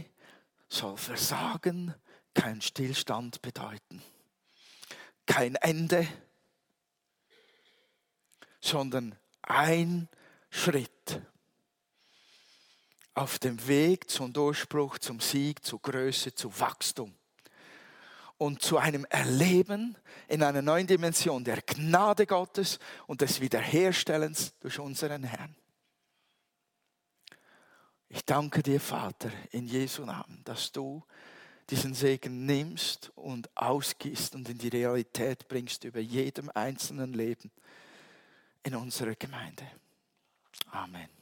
soll 0.68 0.96
Versagen 0.96 1.94
kein 2.34 2.60
Stillstand 2.60 3.42
bedeuten, 3.42 4.02
kein 5.26 5.54
Ende, 5.56 6.06
sondern 8.60 9.16
ein 9.42 10.08
Schritt 10.50 11.22
auf 13.14 13.38
dem 13.38 13.66
Weg 13.66 14.10
zum 14.10 14.32
Durchbruch, 14.32 14.98
zum 14.98 15.20
Sieg, 15.20 15.64
zur 15.64 15.80
Größe, 15.80 16.34
zu 16.34 16.58
Wachstum 16.60 17.14
und 18.38 18.60
zu 18.60 18.76
einem 18.76 19.06
Erleben 19.06 19.96
in 20.28 20.42
einer 20.42 20.62
neuen 20.62 20.86
Dimension 20.86 21.42
der 21.42 21.62
Gnade 21.62 22.26
Gottes 22.26 22.78
und 23.06 23.22
des 23.22 23.40
Wiederherstellens 23.40 24.52
durch 24.60 24.78
unseren 24.78 25.24
Herrn. 25.24 25.56
Ich 28.08 28.24
danke 28.24 28.62
dir, 28.62 28.80
Vater, 28.80 29.30
in 29.50 29.66
Jesu 29.66 30.04
Namen, 30.04 30.40
dass 30.44 30.70
du 30.72 31.02
diesen 31.70 31.94
Segen 31.94 32.46
nimmst 32.46 33.10
und 33.16 33.50
ausgießt 33.56 34.36
und 34.36 34.48
in 34.48 34.58
die 34.58 34.68
Realität 34.68 35.48
bringst 35.48 35.84
über 35.84 36.00
jedem 36.00 36.50
einzelnen 36.54 37.12
Leben 37.12 37.50
in 38.62 38.76
unserer 38.76 39.14
Gemeinde. 39.16 39.66
Amen. 40.70 41.15